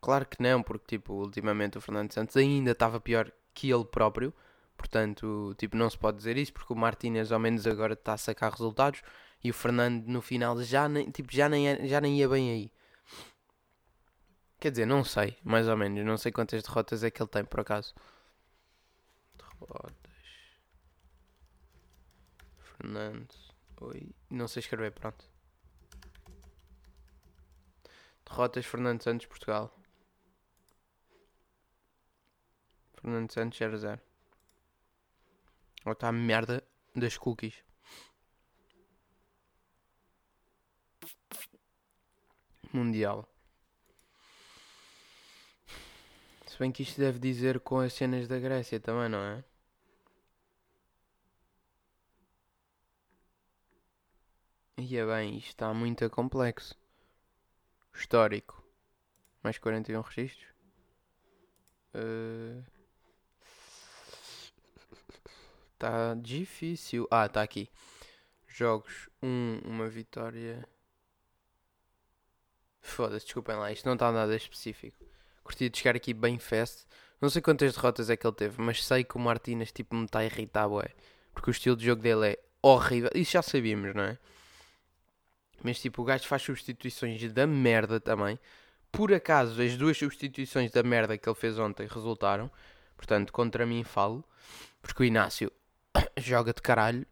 Claro 0.00 0.24
que 0.26 0.42
não, 0.42 0.62
porque 0.62 0.96
tipo, 0.96 1.12
ultimamente 1.14 1.76
o 1.76 1.80
Fernando 1.80 2.12
Santos 2.12 2.36
ainda 2.36 2.70
estava 2.70 3.00
pior 3.00 3.30
que 3.52 3.70
ele 3.70 3.84
próprio. 3.84 4.32
Portanto, 4.76 5.54
tipo, 5.58 5.76
não 5.76 5.90
se 5.90 5.98
pode 5.98 6.16
dizer 6.16 6.38
isso 6.38 6.52
porque 6.52 6.72
o 6.72 6.76
Martínez 6.76 7.30
ao 7.30 7.38
menos 7.38 7.66
agora 7.66 7.92
está 7.92 8.14
a 8.14 8.16
sacar 8.16 8.50
resultados 8.50 9.02
e 9.44 9.50
o 9.50 9.54
Fernando 9.54 10.06
no 10.06 10.22
final 10.22 10.62
já 10.62 10.88
nem, 10.88 11.10
tipo, 11.10 11.30
já 11.32 11.48
nem, 11.48 11.68
é, 11.68 11.86
já 11.86 12.00
nem 12.00 12.18
ia 12.18 12.28
bem 12.28 12.50
aí. 12.50 12.72
Quer 14.60 14.70
dizer, 14.72 14.86
não 14.86 15.02
sei, 15.02 15.38
mais 15.42 15.66
ou 15.66 15.76
menos, 15.76 16.04
não 16.04 16.18
sei 16.18 16.30
quantas 16.30 16.62
derrotas 16.62 17.02
é 17.02 17.10
que 17.10 17.22
ele 17.22 17.30
tem 17.30 17.44
por 17.44 17.60
acaso. 17.60 17.94
Derrotas. 19.36 19.96
Fernando. 22.58 23.34
Oi. 23.80 24.14
Não 24.28 24.46
sei 24.46 24.60
escrever, 24.60 24.92
pronto. 24.92 25.24
Derrotas 28.26 28.66
Fernando 28.66 29.02
Santos 29.02 29.26
Portugal. 29.26 29.74
Fernando 33.00 33.32
Santos 33.32 33.58
0-0. 33.58 33.98
Ou 35.86 35.92
está 35.92 36.08
a 36.08 36.12
merda 36.12 36.62
das 36.94 37.16
cookies. 37.16 37.64
Mundial. 42.72 43.26
Se 46.46 46.49
bem 46.60 46.70
que 46.70 46.82
isto 46.82 47.00
deve 47.00 47.18
dizer 47.18 47.58
com 47.60 47.78
as 47.80 47.94
cenas 47.94 48.28
da 48.28 48.38
Grécia 48.38 48.78
também, 48.78 49.08
não 49.08 49.18
é? 49.18 49.42
E 54.76 54.96
é 54.96 55.06
bem, 55.06 55.38
isto 55.38 55.48
está 55.48 55.72
muito 55.72 56.08
complexo. 56.10 56.74
Histórico. 57.94 58.62
Mais 59.42 59.56
41 59.58 60.02
registros. 60.02 60.48
Está 65.72 66.12
uh... 66.12 66.20
difícil. 66.20 67.08
Ah, 67.10 67.24
está 67.24 67.42
aqui. 67.42 67.70
Jogos 68.46 69.08
1, 69.22 69.26
um, 69.26 69.60
uma 69.64 69.88
vitória. 69.88 70.68
Foda-se, 72.82 73.24
desculpem 73.24 73.56
lá, 73.56 73.72
isto 73.72 73.86
não 73.86 73.94
está 73.94 74.12
nada 74.12 74.36
específico. 74.36 75.09
Curti 75.50 75.68
de 75.68 75.78
chegar 75.78 75.96
aqui 75.96 76.14
bem 76.14 76.38
fast. 76.38 76.84
Não 77.20 77.28
sei 77.28 77.42
quantas 77.42 77.74
derrotas 77.74 78.08
é 78.08 78.16
que 78.16 78.24
ele 78.24 78.36
teve, 78.36 78.62
mas 78.62 78.84
sei 78.84 79.02
que 79.02 79.16
o 79.16 79.18
Martínez 79.18 79.72
tipo, 79.72 79.96
me 79.96 80.04
está 80.04 80.20
a 80.20 80.24
irritar, 80.24 80.68
ué. 80.68 80.90
Porque 81.34 81.50
o 81.50 81.52
estilo 81.52 81.76
de 81.76 81.84
jogo 81.84 82.00
dele 82.00 82.28
é 82.28 82.38
horrível. 82.62 83.10
Isso 83.16 83.32
já 83.32 83.42
sabíamos, 83.42 83.92
não 83.92 84.04
é? 84.04 84.18
Mas 85.60 85.80
tipo, 85.80 86.02
o 86.02 86.04
gajo 86.04 86.26
faz 86.28 86.42
substituições 86.42 87.32
da 87.32 87.48
merda 87.48 87.98
também. 87.98 88.38
Por 88.92 89.12
acaso, 89.12 89.60
as 89.60 89.76
duas 89.76 89.98
substituições 89.98 90.70
da 90.70 90.84
merda 90.84 91.18
que 91.18 91.28
ele 91.28 91.36
fez 91.36 91.58
ontem 91.58 91.86
resultaram. 91.88 92.48
Portanto, 92.96 93.32
contra 93.32 93.66
mim 93.66 93.82
falo. 93.82 94.24
Porque 94.80 95.02
o 95.02 95.04
Inácio 95.04 95.50
joga 96.16 96.54
de 96.54 96.62
caralho. 96.62 97.04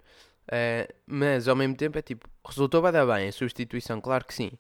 Uh, 0.46 0.94
mas 1.06 1.48
ao 1.48 1.56
mesmo 1.56 1.74
tempo 1.74 1.98
é 1.98 2.02
tipo, 2.02 2.28
resultou 2.46 2.80
bem, 2.80 2.92
bem 2.92 3.28
a 3.28 3.32
substituição, 3.32 4.00
claro 4.00 4.24
que 4.24 4.32
sim. 4.32 4.52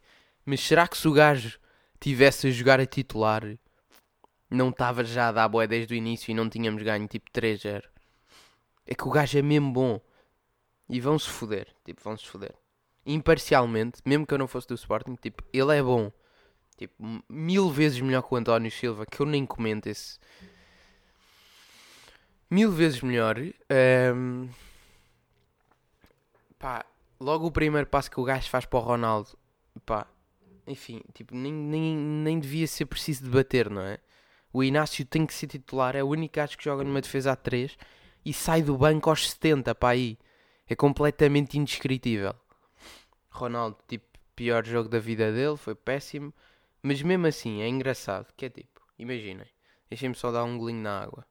Mas 0.44 0.60
será 0.60 0.86
que 0.88 0.98
se 0.98 1.06
o 1.06 1.12
gajo 1.12 1.60
tivesse 2.00 2.48
a 2.48 2.50
jogar 2.50 2.80
a 2.80 2.86
titular, 2.86 3.42
não 4.50 4.70
estava 4.70 5.04
já 5.04 5.28
a 5.28 5.32
dar 5.32 5.48
boé 5.48 5.66
desde 5.66 5.94
o 5.94 5.96
início 5.96 6.30
e 6.30 6.34
não 6.34 6.48
tínhamos 6.48 6.82
ganho 6.82 7.06
tipo 7.06 7.30
3-0? 7.30 7.82
É 8.86 8.94
que 8.94 9.06
o 9.06 9.10
gajo 9.10 9.38
é 9.38 9.42
mesmo 9.42 9.72
bom. 9.72 10.00
E 10.88 11.00
vão-se 11.00 11.28
foder. 11.28 11.68
Tipo, 11.84 12.02
vão-se 12.02 12.26
foder 12.26 12.54
imparcialmente, 13.08 14.02
mesmo 14.04 14.26
que 14.26 14.34
eu 14.34 14.38
não 14.38 14.46
fosse 14.46 14.68
do 14.68 14.74
Sporting, 14.74 15.14
tipo, 15.14 15.42
ele 15.50 15.74
é 15.74 15.82
bom. 15.82 16.12
Tipo, 16.76 16.94
mil 17.28 17.70
vezes 17.70 18.00
melhor 18.00 18.22
que 18.22 18.34
o 18.34 18.36
António 18.36 18.70
Silva, 18.70 19.06
que 19.06 19.20
eu 19.20 19.26
nem 19.26 19.46
comento 19.46 19.88
esse. 19.88 20.18
Mil 22.50 22.70
vezes 22.70 23.00
melhor. 23.00 23.36
Um... 24.14 24.48
Pá, 26.58 26.84
logo 27.18 27.46
o 27.46 27.50
primeiro 27.50 27.86
passo 27.86 28.10
que 28.10 28.20
o 28.20 28.24
gajo 28.24 28.48
faz 28.50 28.66
para 28.66 28.78
o 28.78 28.82
Ronaldo, 28.82 29.30
pá, 29.86 30.06
enfim, 30.66 31.00
tipo, 31.14 31.34
nem, 31.34 31.52
nem, 31.52 31.96
nem 31.96 32.38
devia 32.38 32.66
ser 32.66 32.84
preciso 32.86 33.24
debater, 33.24 33.70
não 33.70 33.82
é? 33.82 33.98
O 34.58 34.64
Inácio 34.64 35.04
tem 35.06 35.24
que 35.24 35.32
ser 35.32 35.46
titular, 35.46 35.94
é 35.94 36.02
o 36.02 36.08
único 36.08 36.34
gajo 36.34 36.58
que 36.58 36.64
joga 36.64 36.82
numa 36.82 37.00
defesa 37.00 37.30
a 37.30 37.36
3 37.36 37.78
e 38.24 38.32
sai 38.32 38.60
do 38.60 38.76
banco 38.76 39.08
aos 39.08 39.30
70, 39.30 39.72
pá, 39.72 39.90
aí. 39.90 40.18
É 40.66 40.74
completamente 40.74 41.56
indescritível. 41.56 42.34
Ronaldo, 43.30 43.78
tipo, 43.86 44.04
pior 44.34 44.66
jogo 44.66 44.88
da 44.88 44.98
vida 44.98 45.30
dele, 45.32 45.56
foi 45.56 45.76
péssimo. 45.76 46.34
Mas 46.82 47.00
mesmo 47.02 47.28
assim, 47.28 47.62
é 47.62 47.68
engraçado. 47.68 48.32
Que 48.36 48.46
é 48.46 48.50
tipo, 48.50 48.80
imaginem. 48.98 49.46
Deixem-me 49.88 50.16
só 50.16 50.32
dar 50.32 50.42
um 50.42 50.58
golinho 50.58 50.82
na 50.82 51.02
água. 51.02 51.24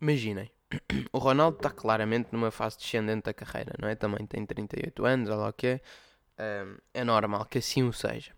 Imaginem. 0.00 0.48
O 1.12 1.18
Ronaldo 1.18 1.56
está 1.56 1.70
claramente 1.70 2.28
numa 2.30 2.52
fase 2.52 2.78
descendente 2.78 3.24
da 3.24 3.34
carreira, 3.34 3.74
não 3.80 3.88
é? 3.88 3.96
Também 3.96 4.24
tem 4.26 4.46
38 4.46 5.04
anos, 5.04 5.28
olha 5.28 5.38
lá 5.38 5.48
o 5.48 5.52
que 5.52 5.66
é. 5.66 5.80
É 6.94 7.04
normal 7.04 7.44
que 7.46 7.58
assim 7.58 7.82
o 7.82 7.92
seja. 7.92 8.32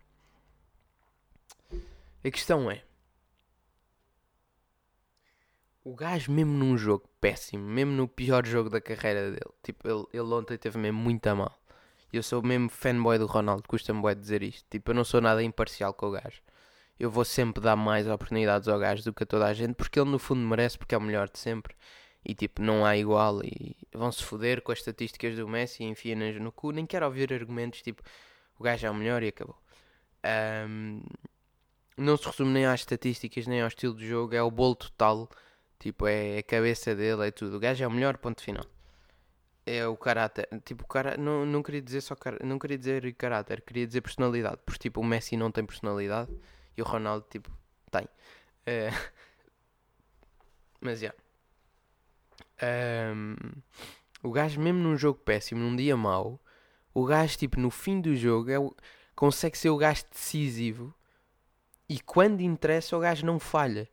A 2.23 2.31
questão 2.31 2.69
é: 2.71 2.83
o 5.83 5.93
gajo, 5.93 6.31
mesmo 6.31 6.51
num 6.53 6.75
jogo 6.75 7.07
péssimo, 7.21 7.63
mesmo 7.63 7.91
no 7.91 8.07
pior 8.07 8.45
jogo 8.45 8.69
da 8.69 8.81
carreira 8.81 9.29
dele, 9.29 9.53
tipo, 9.61 9.87
ele, 9.87 10.05
ele 10.11 10.33
ontem 10.33 10.57
teve 10.57 10.79
mesmo 10.79 10.99
muito 10.99 11.27
a 11.27 11.35
mal. 11.35 11.55
Eu 12.11 12.23
sou 12.23 12.41
mesmo 12.41 12.69
fanboy 12.69 13.19
do 13.19 13.27
Ronaldo, 13.27 13.63
custa-me 13.67 14.01
bué 14.01 14.15
dizer 14.15 14.41
isto. 14.41 14.65
Tipo, 14.69 14.91
eu 14.91 14.95
não 14.95 15.03
sou 15.03 15.21
nada 15.21 15.43
imparcial 15.43 15.93
com 15.93 16.07
o 16.07 16.11
gajo. 16.11 16.41
Eu 16.99 17.11
vou 17.11 17.25
sempre 17.25 17.61
dar 17.61 17.75
mais 17.75 18.07
oportunidades 18.07 18.67
ao 18.67 18.79
gajo 18.79 19.03
do 19.03 19.13
que 19.13 19.23
a 19.23 19.25
toda 19.25 19.45
a 19.45 19.53
gente, 19.53 19.75
porque 19.75 19.99
ele 19.99 20.09
no 20.09 20.17
fundo 20.17 20.39
merece, 20.39 20.77
porque 20.77 20.95
é 20.95 20.97
o 20.97 21.01
melhor 21.01 21.29
de 21.29 21.37
sempre. 21.37 21.75
E 22.25 22.33
tipo, 22.33 22.61
não 22.61 22.85
há 22.85 22.97
igual. 22.97 23.43
E 23.43 23.75
vão-se 23.93 24.23
foder 24.23 24.61
com 24.61 24.71
as 24.71 24.79
estatísticas 24.79 25.35
do 25.35 25.47
Messi 25.47 25.83
e 25.83 25.87
enfia-nas 25.87 26.35
no 26.41 26.51
cu. 26.51 26.71
Nem 26.71 26.85
quero 26.85 27.05
ouvir 27.05 27.33
argumentos 27.33 27.81
tipo, 27.81 28.01
o 28.59 28.63
gajo 28.63 28.87
é 28.87 28.89
o 28.89 28.95
melhor 28.95 29.21
e 29.23 29.27
acabou. 29.27 29.57
Um, 30.67 31.01
não 31.97 32.17
se 32.17 32.25
resume 32.25 32.51
nem 32.51 32.65
às 32.65 32.81
estatísticas, 32.81 33.47
nem 33.47 33.61
ao 33.61 33.67
estilo 33.67 33.95
de 33.95 34.07
jogo, 34.07 34.35
é 34.35 34.41
o 34.41 34.51
bolo 34.51 34.75
total 34.75 35.29
Tipo, 35.79 36.07
é 36.07 36.39
a 36.39 36.43
cabeça 36.43 36.95
dele, 36.95 37.27
é 37.27 37.31
tudo. 37.31 37.57
O 37.57 37.59
gajo 37.59 37.83
é 37.83 37.87
o 37.87 37.91
melhor 37.91 38.17
ponto 38.17 38.41
final. 38.41 38.65
É 39.65 39.85
o 39.87 39.97
caráter. 39.97 40.47
Tipo, 40.63 40.83
o 40.83 40.87
cara... 40.87 41.17
não, 41.17 41.45
não 41.45 41.61
queria 41.63 41.81
dizer 41.81 42.01
só 42.01 42.15
car... 42.15 42.43
não 42.43 42.57
queria 42.59 42.77
dizer 42.77 43.13
caráter, 43.15 43.61
queria 43.61 43.85
dizer 43.85 44.01
personalidade. 44.01 44.57
Porque 44.65 44.79
tipo, 44.79 45.01
o 45.01 45.03
Messi 45.03 45.37
não 45.37 45.51
tem 45.51 45.65
personalidade 45.65 46.31
e 46.77 46.81
o 46.81 46.85
Ronaldo, 46.85 47.25
tipo, 47.29 47.51
tem. 47.91 48.07
É... 48.65 48.89
Mas 50.81 50.99
já. 50.99 51.07
Yeah. 51.07 51.24
Um... 52.61 53.35
O 54.23 54.31
gajo, 54.31 54.59
mesmo 54.59 54.79
num 54.79 54.97
jogo 54.97 55.19
péssimo, 55.19 55.61
num 55.61 55.75
dia 55.75 55.95
mau, 55.95 56.41
o 56.93 57.05
gajo, 57.05 57.37
tipo, 57.37 57.59
no 57.59 57.69
fim 57.69 58.01
do 58.01 58.15
jogo, 58.15 58.49
é 58.49 58.57
o... 58.57 58.75
consegue 59.15 59.57
ser 59.57 59.69
o 59.69 59.77
gajo 59.77 60.03
decisivo 60.11 60.95
e 61.87 61.99
quando 61.99 62.41
interessa, 62.41 62.97
o 62.97 62.99
gajo 62.99 63.25
não 63.25 63.39
falha. 63.39 63.87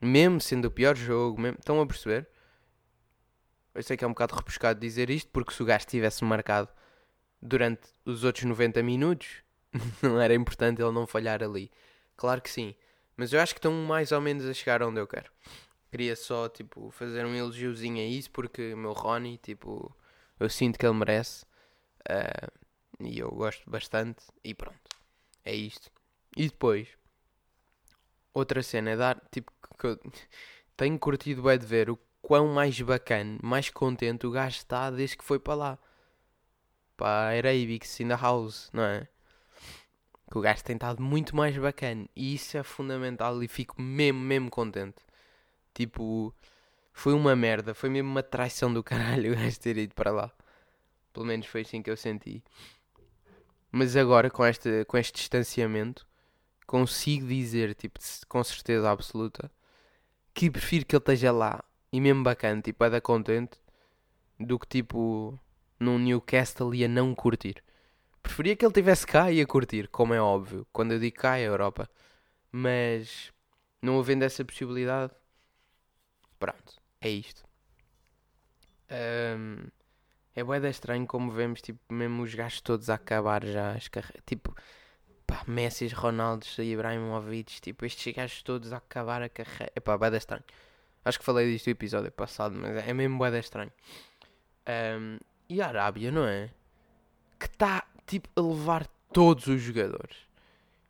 Mesmo 0.00 0.40
sendo 0.40 0.66
o 0.66 0.70
pior 0.70 0.96
jogo, 0.96 1.40
mesmo, 1.40 1.58
estão 1.58 1.80
a 1.80 1.86
perceber? 1.86 2.28
Eu 3.74 3.82
sei 3.82 3.96
que 3.96 4.04
é 4.04 4.06
um 4.06 4.10
bocado 4.10 4.34
repuscado 4.34 4.80
dizer 4.80 5.08
isto, 5.08 5.30
porque 5.30 5.54
se 5.54 5.62
o 5.62 5.66
gajo 5.66 5.86
tivesse 5.86 6.24
marcado 6.24 6.68
durante 7.40 7.82
os 8.04 8.24
outros 8.24 8.44
90 8.44 8.82
minutos, 8.82 9.42
não 10.02 10.20
era 10.20 10.34
importante 10.34 10.82
ele 10.82 10.90
não 10.90 11.06
falhar 11.06 11.42
ali. 11.42 11.70
Claro 12.16 12.42
que 12.42 12.50
sim. 12.50 12.74
Mas 13.16 13.32
eu 13.32 13.40
acho 13.40 13.54
que 13.54 13.58
estão 13.58 13.72
mais 13.72 14.10
ou 14.10 14.20
menos 14.20 14.44
a 14.44 14.52
chegar 14.52 14.82
onde 14.82 15.00
eu 15.00 15.06
quero. 15.06 15.30
Queria 15.92 16.16
só, 16.16 16.48
tipo, 16.48 16.90
fazer 16.90 17.26
um 17.26 17.34
elogiozinho 17.34 17.98
a 17.98 18.06
isso, 18.06 18.30
porque 18.30 18.72
o 18.72 18.78
meu 18.78 18.94
Ronnie, 18.94 19.36
tipo, 19.36 19.94
eu 20.40 20.48
sinto 20.48 20.78
que 20.78 20.86
ele 20.86 20.94
merece. 20.94 21.44
Uh, 22.08 22.50
e 22.98 23.18
eu 23.18 23.30
gosto 23.30 23.68
bastante. 23.68 24.24
E 24.42 24.54
pronto. 24.54 24.80
É 25.44 25.54
isto. 25.54 25.92
E 26.34 26.44
depois, 26.48 26.88
outra 28.32 28.62
cena 28.62 28.92
é 28.92 28.96
dar, 28.96 29.20
tipo, 29.30 29.52
que 29.78 29.86
eu 29.86 30.00
tenho 30.78 30.98
curtido 30.98 31.46
é 31.50 31.58
de 31.58 31.66
ver 31.66 31.90
o 31.90 31.98
quão 32.22 32.48
mais 32.48 32.80
bacana, 32.80 33.38
mais 33.42 33.68
contente 33.68 34.26
o 34.26 34.30
gajo 34.30 34.56
está 34.56 34.90
desde 34.90 35.18
que 35.18 35.24
foi 35.24 35.38
para 35.38 35.54
lá. 35.54 35.78
Para 36.96 37.34
a 37.34 37.36
Arabics 37.36 38.00
in 38.00 38.08
the 38.08 38.16
house, 38.16 38.70
não 38.72 38.82
é? 38.82 39.06
Que 40.30 40.38
o 40.38 40.40
gajo 40.40 40.64
tem 40.64 40.76
estado 40.76 41.02
muito 41.02 41.36
mais 41.36 41.54
bacana. 41.58 42.08
E 42.16 42.34
isso 42.34 42.56
é 42.56 42.62
fundamental 42.62 43.42
e 43.42 43.46
fico 43.46 43.78
mesmo, 43.82 44.20
mesmo 44.20 44.48
contente. 44.48 45.04
Tipo, 45.74 46.34
foi 46.92 47.12
uma 47.14 47.34
merda, 47.36 47.74
foi 47.74 47.88
mesmo 47.88 48.10
uma 48.10 48.22
traição 48.22 48.72
do 48.72 48.82
caralho 48.82 49.32
o 49.32 49.36
gajo 49.36 49.60
ter 49.60 49.76
ido 49.76 49.94
para 49.94 50.10
lá. 50.10 50.32
Pelo 51.12 51.26
menos 51.26 51.46
foi 51.46 51.62
assim 51.62 51.82
que 51.82 51.90
eu 51.90 51.96
senti. 51.96 52.42
Mas 53.70 53.96
agora, 53.96 54.30
com 54.30 54.44
este, 54.44 54.84
com 54.84 54.98
este 54.98 55.14
distanciamento, 55.14 56.06
consigo 56.66 57.26
dizer, 57.26 57.74
tipo, 57.74 57.98
com 58.28 58.44
certeza 58.44 58.90
absoluta, 58.90 59.50
que 60.34 60.50
prefiro 60.50 60.86
que 60.86 60.94
ele 60.94 61.00
esteja 61.00 61.32
lá 61.32 61.64
e 61.92 62.00
mesmo 62.00 62.22
bacana, 62.22 62.60
tipo, 62.62 62.82
a 62.84 62.88
dar 62.88 63.00
contente, 63.00 63.58
do 64.38 64.58
que 64.58 64.66
tipo 64.66 65.38
num 65.78 65.98
Newcastle 65.98 66.74
e 66.74 66.84
a 66.84 66.88
não 66.88 67.14
curtir. 67.14 67.62
Preferia 68.22 68.56
que 68.56 68.64
ele 68.64 68.70
estivesse 68.70 69.06
cá 69.06 69.32
e 69.32 69.40
a 69.40 69.46
curtir, 69.46 69.88
como 69.88 70.14
é 70.14 70.20
óbvio. 70.20 70.66
Quando 70.72 70.92
eu 70.92 71.00
digo 71.00 71.16
cá 71.16 71.36
é 71.38 71.42
a 71.42 71.48
Europa. 71.48 71.90
Mas 72.50 73.32
não 73.80 73.98
havendo 73.98 74.22
essa 74.24 74.44
possibilidade, 74.44 75.12
pronto, 76.42 76.74
é 77.00 77.08
isto. 77.08 77.44
Um, 78.90 79.68
é 80.34 80.42
bué 80.42 80.58
estranho 80.68 81.06
como 81.06 81.30
vemos, 81.30 81.62
tipo, 81.62 81.80
mesmo 81.94 82.24
os 82.24 82.34
gajos 82.34 82.60
todos 82.60 82.90
a 82.90 82.94
acabar 82.94 83.46
já 83.46 83.70
as 83.70 83.86
carreiras. 83.86 84.24
Tipo, 84.26 84.52
pá, 85.24 85.44
Messi, 85.46 85.86
Ronaldo, 85.86 86.44
Ibrahimovic, 86.58 87.60
tipo, 87.60 87.86
estes 87.86 88.12
gajos 88.12 88.42
todos 88.42 88.72
a 88.72 88.78
acabar 88.78 89.22
a 89.22 89.28
carreira. 89.28 89.70
É 89.76 89.78
pá, 89.78 89.96
bué 89.96 90.16
estranho. 90.16 90.42
Acho 91.04 91.20
que 91.20 91.24
falei 91.24 91.52
disto 91.52 91.68
no 91.68 91.72
episódio 91.72 92.10
passado, 92.10 92.56
mas 92.56 92.88
é 92.88 92.92
mesmo 92.92 93.18
bué 93.18 93.38
estranho. 93.38 93.72
Um, 94.98 95.18
e 95.48 95.62
a 95.62 95.68
Arábia, 95.68 96.10
não 96.10 96.26
é? 96.26 96.50
Que 97.38 97.46
está, 97.46 97.86
tipo, 98.04 98.28
a 98.34 98.40
levar 98.40 98.88
todos 99.12 99.46
os 99.46 99.62
jogadores. 99.62 100.16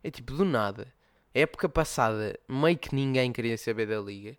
É 0.03 0.09
tipo, 0.09 0.33
do 0.33 0.45
nada. 0.45 0.91
A 1.35 1.39
época 1.39 1.69
passada, 1.69 2.39
meio 2.49 2.77
que 2.77 2.95
ninguém 2.95 3.31
queria 3.31 3.57
saber 3.57 3.85
da 3.85 3.99
liga. 3.99 4.35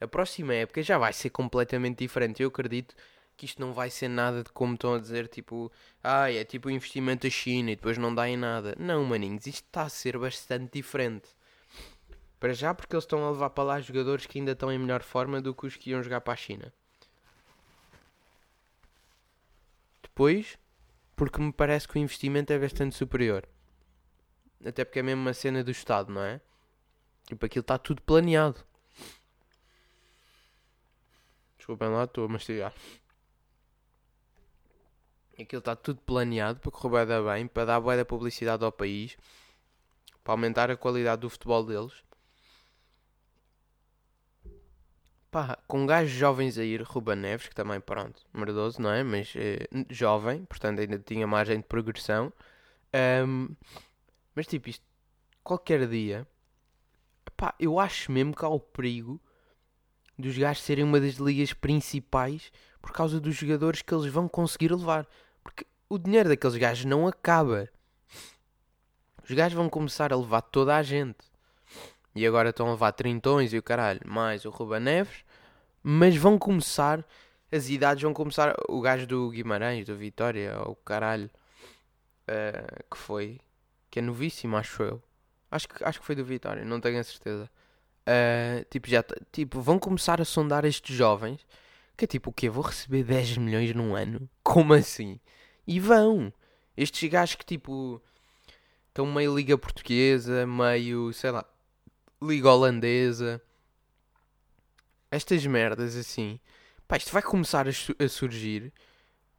A 0.00 0.06
próxima 0.06 0.54
época 0.54 0.82
já 0.82 0.98
vai 0.98 1.12
ser 1.12 1.30
completamente 1.30 1.98
diferente. 1.98 2.42
Eu 2.42 2.48
acredito 2.48 2.94
que 3.36 3.44
isto 3.46 3.60
não 3.60 3.72
vai 3.72 3.90
ser 3.90 4.08
nada 4.08 4.42
de 4.42 4.50
como 4.50 4.74
estão 4.74 4.94
a 4.94 4.98
dizer, 4.98 5.28
tipo, 5.28 5.70
ah, 6.02 6.30
é 6.30 6.44
tipo 6.44 6.70
investimento 6.70 7.26
da 7.26 7.30
China 7.30 7.70
e 7.70 7.76
depois 7.76 7.98
não 7.98 8.14
dá 8.14 8.28
em 8.28 8.36
nada. 8.36 8.74
Não, 8.78 9.04
maninhos, 9.04 9.46
isto 9.46 9.64
está 9.64 9.82
a 9.82 9.88
ser 9.88 10.18
bastante 10.18 10.72
diferente. 10.72 11.28
Para 12.40 12.52
já, 12.52 12.74
porque 12.74 12.94
eles 12.94 13.04
estão 13.04 13.26
a 13.26 13.30
levar 13.30 13.50
para 13.50 13.64
lá 13.64 13.80
jogadores 13.80 14.26
que 14.26 14.38
ainda 14.38 14.52
estão 14.52 14.72
em 14.72 14.78
melhor 14.78 15.02
forma 15.02 15.40
do 15.40 15.54
que 15.54 15.66
os 15.66 15.76
que 15.76 15.90
iam 15.90 16.02
jogar 16.02 16.20
para 16.20 16.34
a 16.34 16.36
China. 16.36 16.72
Depois, 20.02 20.58
porque 21.14 21.40
me 21.40 21.52
parece 21.52 21.88
que 21.88 21.98
o 21.98 21.98
investimento 21.98 22.52
é 22.52 22.58
bastante 22.58 22.94
superior. 22.94 23.46
Até 24.64 24.84
porque 24.84 24.98
é 24.98 25.02
mesmo 25.02 25.22
uma 25.22 25.34
cena 25.34 25.62
do 25.62 25.70
Estado, 25.70 26.12
não 26.12 26.22
é? 26.22 26.40
Tipo, 27.26 27.44
aquilo 27.44 27.62
está 27.62 27.76
tudo 27.78 28.00
planeado. 28.02 28.64
Desculpem 31.66 31.88
lá, 31.88 32.04
estou 32.04 32.26
a 32.26 32.28
mastigar. 32.28 32.72
Aquilo 35.36 35.58
está 35.58 35.74
tudo 35.74 36.00
planeado 36.00 36.60
para 36.60 36.70
correr 36.70 37.04
bem, 37.24 37.48
para 37.48 37.64
dar 37.64 37.80
boa 37.80 37.96
da 37.96 38.04
publicidade 38.04 38.64
ao 38.64 38.70
país, 38.70 39.16
para 40.22 40.34
aumentar 40.34 40.70
a 40.70 40.76
qualidade 40.76 41.22
do 41.22 41.28
futebol 41.28 41.64
deles. 41.64 42.04
Pá, 45.28 45.58
com 45.66 45.84
gajos 45.84 46.12
jovens 46.12 46.56
a 46.56 46.62
ir, 46.62 46.82
Ruben 46.82 47.16
Neves, 47.16 47.48
que 47.48 47.54
também, 47.56 47.80
pronto, 47.80 48.22
merdoso, 48.32 48.80
não 48.80 48.92
é? 48.92 49.02
Mas 49.02 49.34
eh, 49.34 49.66
jovem, 49.90 50.44
portanto 50.44 50.78
ainda 50.78 51.00
tinha 51.00 51.26
margem 51.26 51.56
de 51.58 51.66
progressão. 51.66 52.32
Um, 53.26 53.56
mas 54.36 54.46
tipo, 54.46 54.68
isto, 54.68 54.86
qualquer 55.42 55.88
dia, 55.88 56.28
pá, 57.36 57.56
eu 57.58 57.80
acho 57.80 58.12
mesmo 58.12 58.36
que 58.36 58.44
há 58.44 58.48
o 58.48 58.60
perigo 58.60 59.20
dos 60.18 60.36
gajos 60.36 60.62
serem 60.62 60.84
uma 60.84 61.00
das 61.00 61.14
ligas 61.14 61.52
principais 61.52 62.50
por 62.80 62.92
causa 62.92 63.20
dos 63.20 63.34
jogadores 63.34 63.82
que 63.82 63.94
eles 63.94 64.06
vão 64.06 64.28
conseguir 64.28 64.72
levar. 64.72 65.06
Porque 65.42 65.66
o 65.88 65.98
dinheiro 65.98 66.28
daqueles 66.28 66.56
gajos 66.56 66.84
não 66.84 67.06
acaba. 67.06 67.68
Os 69.28 69.34
gajos 69.34 69.54
vão 69.54 69.68
começar 69.68 70.12
a 70.12 70.16
levar 70.16 70.42
toda 70.42 70.76
a 70.76 70.82
gente. 70.82 71.24
E 72.14 72.26
agora 72.26 72.50
estão 72.50 72.68
a 72.68 72.70
levar 72.70 72.92
trintões 72.92 73.52
e 73.52 73.58
o 73.58 73.62
caralho, 73.62 74.00
mais 74.06 74.44
o 74.44 74.50
Ruba 74.50 74.80
Neves. 74.80 75.24
Mas 75.82 76.16
vão 76.16 76.38
começar, 76.38 77.04
as 77.52 77.68
idades 77.68 78.02
vão 78.02 78.14
começar. 78.14 78.54
O 78.68 78.80
gajo 78.80 79.06
do 79.06 79.30
Guimarães, 79.30 79.84
do 79.84 79.96
Vitória, 79.96 80.58
o 80.62 80.74
caralho, 80.74 81.30
uh, 82.28 82.84
que 82.90 82.96
foi, 82.96 83.40
que 83.90 83.98
é 83.98 84.02
novíssimo, 84.02 84.56
acho 84.56 84.82
eu. 84.82 85.02
Acho 85.50 85.68
que, 85.68 85.84
acho 85.84 86.00
que 86.00 86.06
foi 86.06 86.14
do 86.14 86.24
Vitória, 86.24 86.64
não 86.64 86.80
tenho 86.80 86.98
a 86.98 87.04
certeza. 87.04 87.50
Uh, 88.06 88.64
tipo, 88.70 88.88
já, 88.88 89.04
tipo, 89.32 89.60
vão 89.60 89.78
começar 89.78 90.20
a 90.20 90.24
sondar 90.24 90.64
estes 90.64 90.96
jovens. 90.96 91.40
Que 91.96 92.04
é 92.04 92.08
tipo, 92.08 92.30
o 92.30 92.32
quê? 92.32 92.48
Vou 92.48 92.62
receber 92.62 93.02
10 93.02 93.38
milhões 93.38 93.74
num 93.74 93.94
ano? 93.96 94.28
Como 94.42 94.74
assim? 94.74 95.18
E 95.66 95.80
vão. 95.80 96.32
Estes 96.76 97.08
gajos 97.10 97.36
que 97.36 97.44
tipo 97.44 98.00
estão 98.88 99.06
meio 99.06 99.34
liga 99.36 99.58
portuguesa, 99.58 100.46
meio, 100.46 101.12
sei 101.12 101.30
lá, 101.30 101.44
liga 102.22 102.50
holandesa. 102.50 103.42
Estas 105.10 105.44
merdas 105.46 105.96
assim. 105.96 106.38
Pá, 106.86 106.96
isto 106.96 107.12
vai 107.12 107.22
começar 107.22 107.66
a, 107.66 107.70
a, 107.70 108.08
surgir. 108.08 108.72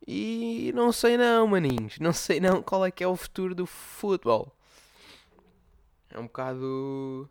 E 0.06 0.72
não 0.76 0.92
sei 0.92 1.18
não, 1.18 1.48
maninhos. 1.48 2.00
Não 2.00 2.14
sei 2.14 2.40
não 2.40 2.62
qual 2.62 2.86
é 2.86 2.92
que 2.92 3.04
é 3.04 3.08
o 3.08 3.16
futuro 3.16 3.56
do 3.56 3.66
futebol. 3.66 4.56
É 6.10 6.20
um 6.20 6.24
bocado. 6.24 7.30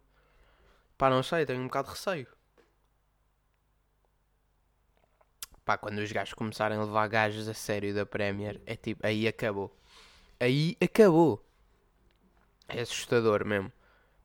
Pá, 0.98 1.10
não 1.10 1.22
sei, 1.22 1.44
tenho 1.46 1.60
um 1.60 1.66
bocado 1.66 1.88
de 1.88 1.94
receio. 1.94 2.26
Pá, 5.64 5.76
quando 5.76 5.98
os 5.98 6.12
gajos 6.12 6.34
começarem 6.34 6.78
a 6.78 6.84
levar 6.84 7.08
gajos 7.08 7.48
a 7.48 7.54
sério 7.54 7.94
da 7.94 8.06
Premier, 8.06 8.60
é 8.66 8.76
tipo, 8.76 9.04
aí 9.06 9.26
acabou. 9.26 9.76
Aí 10.38 10.76
acabou. 10.80 11.44
É 12.68 12.80
assustador 12.80 13.44
mesmo. 13.44 13.72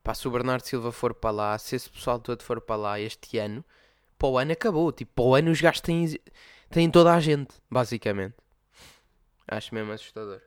Pá, 0.02 0.14
se 0.14 0.26
o 0.26 0.30
Bernardo 0.30 0.64
Silva 0.66 0.92
for 0.92 1.14
para 1.14 1.30
lá, 1.30 1.58
se 1.58 1.76
esse 1.76 1.90
pessoal 1.90 2.18
todo 2.18 2.42
for 2.42 2.60
para 2.60 2.76
lá 2.76 3.00
este 3.00 3.38
ano, 3.38 3.64
para 4.18 4.28
o 4.28 4.38
ano 4.38 4.52
acabou. 4.52 4.92
Tipo, 4.92 5.12
para 5.14 5.24
o 5.24 5.34
ano 5.34 5.50
os 5.50 5.60
gajos 5.60 5.80
têm, 5.80 6.06
têm 6.70 6.90
toda 6.90 7.14
a 7.14 7.20
gente, 7.20 7.54
basicamente. 7.70 8.34
Acho 9.48 9.74
mesmo 9.74 9.92
assustador. 9.92 10.40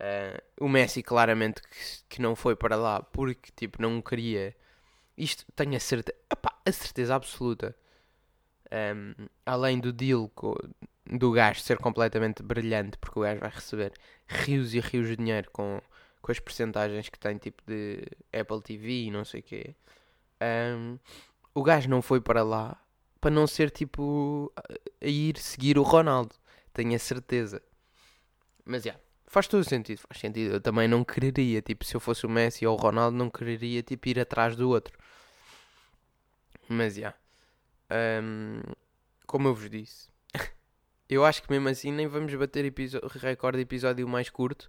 Uh, 0.00 0.64
o 0.64 0.68
Messi, 0.68 1.02
claramente, 1.02 1.62
que, 1.62 1.68
que, 2.08 2.22
não 2.22 2.34
foi 2.34 2.56
para 2.56 2.76
lá 2.76 3.02
porque, 3.02 3.52
tipo, 3.54 3.80
não 3.80 4.00
queria. 4.02 4.56
Isto 5.16 5.44
tenho 5.54 5.76
a 5.76 5.80
certeza, 5.80 6.18
epá, 6.30 6.58
a 6.64 6.72
certeza 6.72 7.14
absoluta 7.14 7.76
um, 8.72 9.26
além 9.44 9.78
do 9.78 9.92
deal 9.92 10.30
co, 10.34 10.56
do 11.06 11.30
gajo 11.32 11.60
ser 11.60 11.78
completamente 11.78 12.42
brilhante, 12.42 12.96
porque 12.98 13.18
o 13.18 13.22
gajo 13.22 13.40
vai 13.40 13.50
receber 13.50 13.92
rios 14.26 14.74
e 14.74 14.80
rios 14.80 15.08
de 15.08 15.16
dinheiro 15.16 15.50
com, 15.52 15.80
com 16.22 16.32
as 16.32 16.40
percentagens 16.40 17.08
que 17.08 17.18
tem, 17.18 17.36
tipo 17.36 17.62
de 17.66 18.02
Apple 18.32 18.62
TV 18.62 19.04
e 19.04 19.10
não 19.10 19.24
sei 19.24 19.40
o 19.40 19.42
quê. 19.42 19.74
Um, 20.42 20.98
o 21.54 21.62
gajo 21.62 21.88
não 21.88 22.00
foi 22.00 22.20
para 22.20 22.42
lá 22.42 22.78
para 23.20 23.30
não 23.30 23.46
ser 23.46 23.70
tipo 23.70 24.52
a 25.00 25.06
ir 25.06 25.38
seguir 25.38 25.78
o 25.78 25.82
Ronaldo, 25.82 26.34
tenho 26.74 26.96
a 26.96 26.98
certeza. 26.98 27.62
Mas 28.64 28.82
já, 28.82 28.90
yeah, 28.90 29.04
faz 29.32 29.48
todo 29.48 29.64
sentido, 29.64 29.98
faz 29.98 30.20
sentido. 30.20 30.54
Eu 30.54 30.60
também 30.60 30.86
não 30.86 31.02
quereria, 31.02 31.62
tipo, 31.62 31.86
se 31.86 31.94
eu 31.94 32.00
fosse 32.00 32.26
o 32.26 32.28
Messi 32.28 32.66
ou 32.66 32.76
o 32.76 32.80
Ronaldo, 32.80 33.16
não 33.16 33.30
quereria 33.30 33.82
tipo 33.82 34.08
ir 34.08 34.20
atrás 34.20 34.54
do 34.54 34.68
outro. 34.68 34.96
Mas 36.68 36.96
já. 36.96 37.14
Yeah. 37.90 38.22
Um, 38.22 38.60
como 39.26 39.48
eu 39.48 39.54
vos 39.54 39.70
disse, 39.70 40.08
eu 41.08 41.24
acho 41.24 41.42
que 41.42 41.50
mesmo 41.50 41.68
assim 41.68 41.90
nem 41.90 42.06
vamos 42.06 42.34
bater 42.34 42.70
recorde 43.20 43.56
de 43.56 43.62
episódio 43.62 44.06
mais 44.06 44.28
curto, 44.28 44.68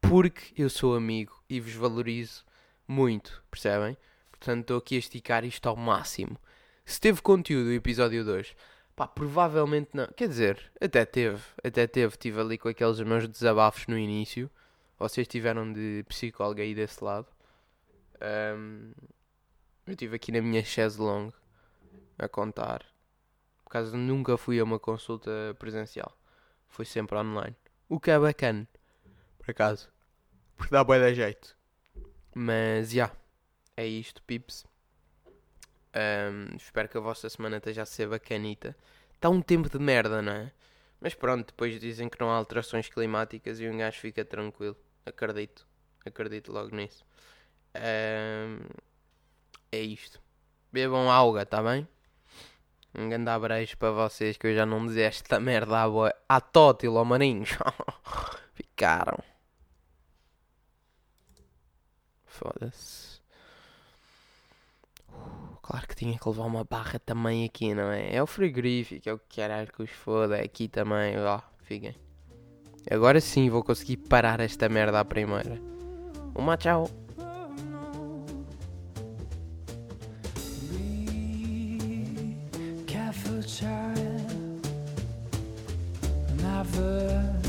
porque 0.00 0.54
eu 0.56 0.70
sou 0.70 0.96
amigo 0.96 1.42
e 1.48 1.60
vos 1.60 1.74
valorizo 1.74 2.42
muito, 2.88 3.44
percebem? 3.50 3.98
Portanto, 4.30 4.60
estou 4.62 4.78
aqui 4.78 4.96
a 4.96 4.98
esticar 4.98 5.44
isto 5.44 5.68
ao 5.68 5.76
máximo. 5.76 6.38
Se 6.86 6.98
teve 6.98 7.20
conteúdo 7.20 7.68
o 7.68 7.72
episódio 7.74 8.24
2, 8.24 8.56
Pá, 9.00 9.08
provavelmente 9.08 9.88
não. 9.94 10.06
Quer 10.08 10.28
dizer, 10.28 10.70
até 10.78 11.06
teve. 11.06 11.42
Até 11.64 11.86
teve. 11.86 12.18
Tive 12.18 12.38
ali 12.38 12.58
com 12.58 12.68
aqueles 12.68 13.00
meus 13.00 13.26
desabafos 13.26 13.86
no 13.86 13.96
início. 13.96 14.50
Vocês 14.98 15.26
tiveram 15.26 15.72
de 15.72 16.04
psicóloga 16.06 16.62
aí 16.62 16.74
desse 16.74 17.02
lado. 17.02 17.26
Ahm, 18.20 18.92
eu 19.86 19.92
estive 19.92 20.16
aqui 20.16 20.30
na 20.30 20.42
minha 20.42 20.62
chaise 20.62 21.00
longue 21.00 21.32
a 22.18 22.28
contar. 22.28 22.84
Por 23.64 23.70
causa 23.70 23.90
de 23.90 23.96
nunca 23.96 24.36
fui 24.36 24.60
a 24.60 24.64
uma 24.64 24.78
consulta 24.78 25.30
presencial. 25.58 26.14
Foi 26.68 26.84
sempre 26.84 27.16
online. 27.16 27.56
O 27.88 27.98
que 27.98 28.10
é 28.10 28.18
bacana. 28.18 28.68
Por 29.38 29.50
acaso. 29.50 29.88
Porque 30.58 30.72
dá 30.72 30.84
bem 30.84 31.00
da 31.00 31.14
jeito. 31.14 31.56
Mas, 32.34 32.90
já. 32.90 33.04
Yeah, 33.04 33.16
é 33.78 33.86
isto, 33.86 34.22
pips. 34.24 34.66
Ahm, 35.94 36.56
espero 36.56 36.88
que 36.88 36.96
a 36.98 37.00
vossa 37.00 37.28
semana 37.28 37.56
esteja 37.58 37.82
a 37.82 37.86
ser 37.86 38.08
bacanita. 38.08 38.76
Está 39.14 39.28
um 39.28 39.42
tempo 39.42 39.68
de 39.68 39.78
merda, 39.78 40.22
não 40.22 40.32
é? 40.32 40.52
Mas 41.00 41.14
pronto, 41.14 41.48
depois 41.48 41.80
dizem 41.80 42.08
que 42.08 42.20
não 42.20 42.30
há 42.30 42.36
alterações 42.36 42.88
climáticas 42.88 43.60
e 43.60 43.68
um 43.68 43.78
gajo 43.78 43.98
fica 44.00 44.24
tranquilo. 44.24 44.76
Acredito. 45.04 45.66
Acredito 46.04 46.52
logo 46.52 46.74
nisso. 46.74 47.04
Ahm, 47.74 48.60
é 49.72 49.80
isto. 49.80 50.20
Bebam 50.72 51.10
alga, 51.10 51.44
tá 51.46 51.62
bem? 51.62 51.86
Um 52.94 53.08
grande 53.08 53.30
abraço 53.30 53.76
para 53.78 53.92
vocês 53.92 54.36
que 54.36 54.48
eu 54.48 54.54
já 54.54 54.66
não 54.66 54.86
dizia 54.86 55.06
esta 55.06 55.38
merda 55.40 55.82
à, 55.82 55.88
boa, 55.88 56.14
à 56.28 56.40
tótil. 56.40 56.94
Ficaram. 58.54 59.18
Foda-se. 62.26 63.09
Claro 65.70 65.86
que 65.86 65.94
tinha 65.94 66.18
que 66.18 66.28
levar 66.28 66.46
uma 66.46 66.64
barra 66.64 66.98
também 66.98 67.44
aqui, 67.44 67.72
não 67.72 67.92
é? 67.92 68.16
É 68.16 68.20
o 68.20 68.26
frigorífico, 68.26 69.08
é 69.08 69.12
o 69.12 69.20
que 69.20 69.36
caralho 69.36 69.72
que 69.72 69.84
os 69.84 69.90
foda. 69.90 70.36
É 70.36 70.42
aqui 70.42 70.66
também, 70.66 71.16
ó, 71.16 71.38
fiquem. 71.62 71.94
Agora 72.90 73.20
sim 73.20 73.48
vou 73.48 73.62
conseguir 73.62 73.98
parar 73.98 74.40
esta 74.40 74.68
merda 74.68 74.98
à 74.98 75.04
primeira. 75.04 75.60
Uma 76.34 76.56
tchau. 76.56 76.90
Never 86.42 87.39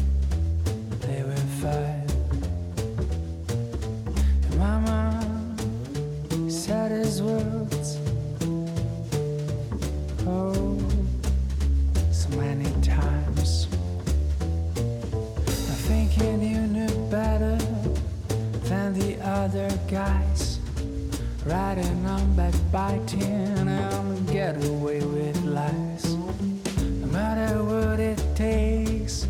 backbiting 22.41 23.67
and 23.67 24.27
get 24.27 24.55
away 24.65 25.01
with 25.01 25.43
lies. 25.43 26.15
No 27.01 27.07
matter 27.07 27.63
what 27.63 27.99
it 27.99 28.19
takes, 28.35 29.27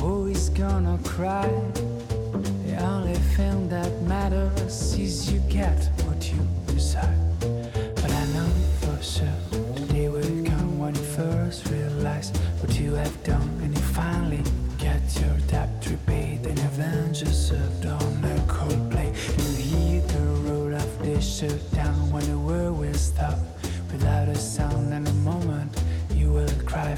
always 0.00 0.48
gonna 0.50 0.98
cry. 1.02 1.50
The 2.66 2.76
only 2.82 3.18
thing 3.34 3.68
that 3.68 3.90
matters 4.02 4.94
is 4.94 5.32
you 5.32 5.40
get 5.48 5.90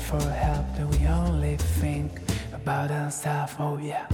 for 0.09 0.21
help, 0.23 0.65
and 0.79 0.89
we 0.89 1.07
only 1.07 1.59
think 1.59 2.11
about 2.55 2.91
ourselves. 2.91 3.53
Oh 3.59 3.77
yeah. 3.77 4.07